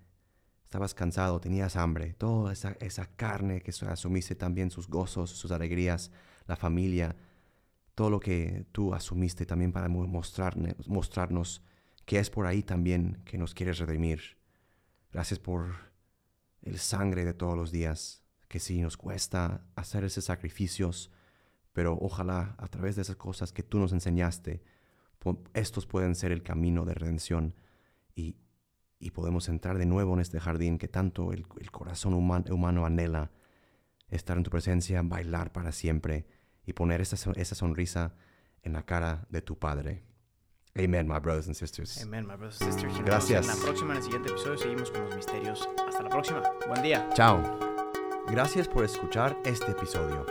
estabas 0.64 0.92
cansado, 0.94 1.40
tenías 1.40 1.76
hambre, 1.76 2.12
toda 2.14 2.52
esa, 2.52 2.72
esa 2.80 3.06
carne 3.06 3.60
que 3.62 3.72
su- 3.72 3.86
asumiste 3.86 4.34
también, 4.34 4.70
sus 4.70 4.88
gozos, 4.88 5.30
sus 5.30 5.52
alegrías, 5.52 6.10
la 6.46 6.56
familia, 6.56 7.16
todo 7.94 8.10
lo 8.10 8.20
que 8.20 8.66
tú 8.72 8.92
asumiste 8.94 9.46
también 9.46 9.72
para 9.72 9.88
mo- 9.88 10.06
mostrarne- 10.06 10.76
mostrarnos 10.86 11.62
que 12.06 12.18
es 12.18 12.30
por 12.30 12.46
ahí 12.46 12.62
también 12.62 13.20
que 13.26 13.36
nos 13.36 13.52
quieres 13.52 13.78
redimir. 13.78 14.38
Gracias 15.12 15.38
por 15.38 15.74
el 16.62 16.78
sangre 16.78 17.24
de 17.24 17.34
todos 17.34 17.56
los 17.56 17.70
días, 17.70 18.22
que 18.48 18.60
sí 18.60 18.80
nos 18.80 18.96
cuesta 18.96 19.66
hacer 19.74 20.04
esos 20.04 20.24
sacrificios, 20.24 21.10
pero 21.72 21.98
ojalá 22.00 22.54
a 22.58 22.68
través 22.68 22.96
de 22.96 23.02
esas 23.02 23.16
cosas 23.16 23.52
que 23.52 23.62
tú 23.62 23.78
nos 23.78 23.92
enseñaste, 23.92 24.62
estos 25.54 25.86
pueden 25.86 26.14
ser 26.14 26.32
el 26.32 26.42
camino 26.42 26.84
de 26.84 26.94
redención 26.94 27.54
y, 28.14 28.36
y 29.00 29.10
podemos 29.10 29.48
entrar 29.48 29.76
de 29.76 29.86
nuevo 29.86 30.14
en 30.14 30.20
este 30.20 30.38
jardín 30.38 30.78
que 30.78 30.88
tanto 30.88 31.32
el, 31.32 31.46
corazón 31.72 32.14
human- 32.14 32.50
humano 32.50 32.86
anhela, 32.86 33.32
estar 34.08 34.36
en 34.36 34.44
tu 34.44 34.50
presencia, 34.50 35.02
bailar 35.02 35.52
para 35.52 35.72
siempre 35.72 36.26
y 36.64 36.72
poner 36.72 37.00
esa, 37.00 37.32
esa 37.32 37.54
sonrisa 37.56 38.14
en 38.62 38.72
la 38.72 38.84
cara 38.84 39.26
de 39.28 39.42
tu 39.42 39.58
Padre. 39.58 40.04
Amen, 40.78 41.08
my 41.08 41.18
brothers 41.18 41.46
and 41.46 41.56
sisters. 41.56 42.02
Amen, 42.02 42.26
my 42.26 42.36
brothers 42.36 42.60
and 42.60 42.72
sisters. 42.72 42.92
Y 42.98 43.02
Gracias. 43.02 43.48
En 43.48 43.58
la 43.58 43.64
próxima, 43.64 43.90
en 43.92 43.96
el 43.98 44.02
siguiente 44.02 44.28
episodio, 44.28 44.58
seguimos 44.58 44.90
con 44.90 45.04
los 45.04 45.16
misterios. 45.16 45.68
Hasta 45.88 46.02
la 46.02 46.08
próxima. 46.08 46.42
Buen 46.68 46.82
día. 46.82 47.08
Chao. 47.14 47.40
Gracias 48.28 48.68
por 48.68 48.84
escuchar 48.84 49.36
este 49.44 49.72
episodio. 49.72 50.26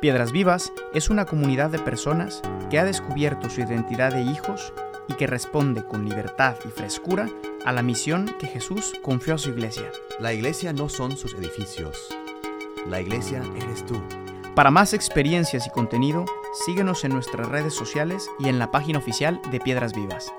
Piedras 0.00 0.32
Vivas 0.32 0.72
es 0.94 1.10
una 1.10 1.26
comunidad 1.26 1.70
de 1.70 1.78
personas 1.78 2.40
que 2.70 2.78
ha 2.78 2.84
descubierto 2.84 3.50
su 3.50 3.60
identidad 3.60 4.12
de 4.12 4.22
hijos 4.22 4.72
y 5.08 5.14
que 5.14 5.26
responde 5.26 5.84
con 5.84 6.08
libertad 6.08 6.56
y 6.64 6.68
frescura 6.68 7.28
a 7.64 7.72
la 7.72 7.82
misión 7.82 8.34
que 8.38 8.46
Jesús 8.46 8.94
confió 9.02 9.34
a 9.34 9.38
su 9.38 9.50
iglesia. 9.50 9.90
La 10.20 10.32
iglesia 10.32 10.72
no 10.72 10.88
son 10.88 11.16
sus 11.16 11.34
edificios. 11.34 12.08
La 12.88 13.00
iglesia 13.00 13.42
eres 13.56 13.84
tú. 13.84 14.02
Para 14.54 14.70
más 14.70 14.92
experiencias 14.92 15.66
y 15.66 15.70
contenido, 15.70 16.26
síguenos 16.66 17.04
en 17.04 17.12
nuestras 17.12 17.48
redes 17.48 17.72
sociales 17.72 18.28
y 18.38 18.50
en 18.50 18.58
la 18.58 18.70
página 18.70 18.98
oficial 18.98 19.40
de 19.50 19.60
Piedras 19.60 19.94
Vivas. 19.94 20.30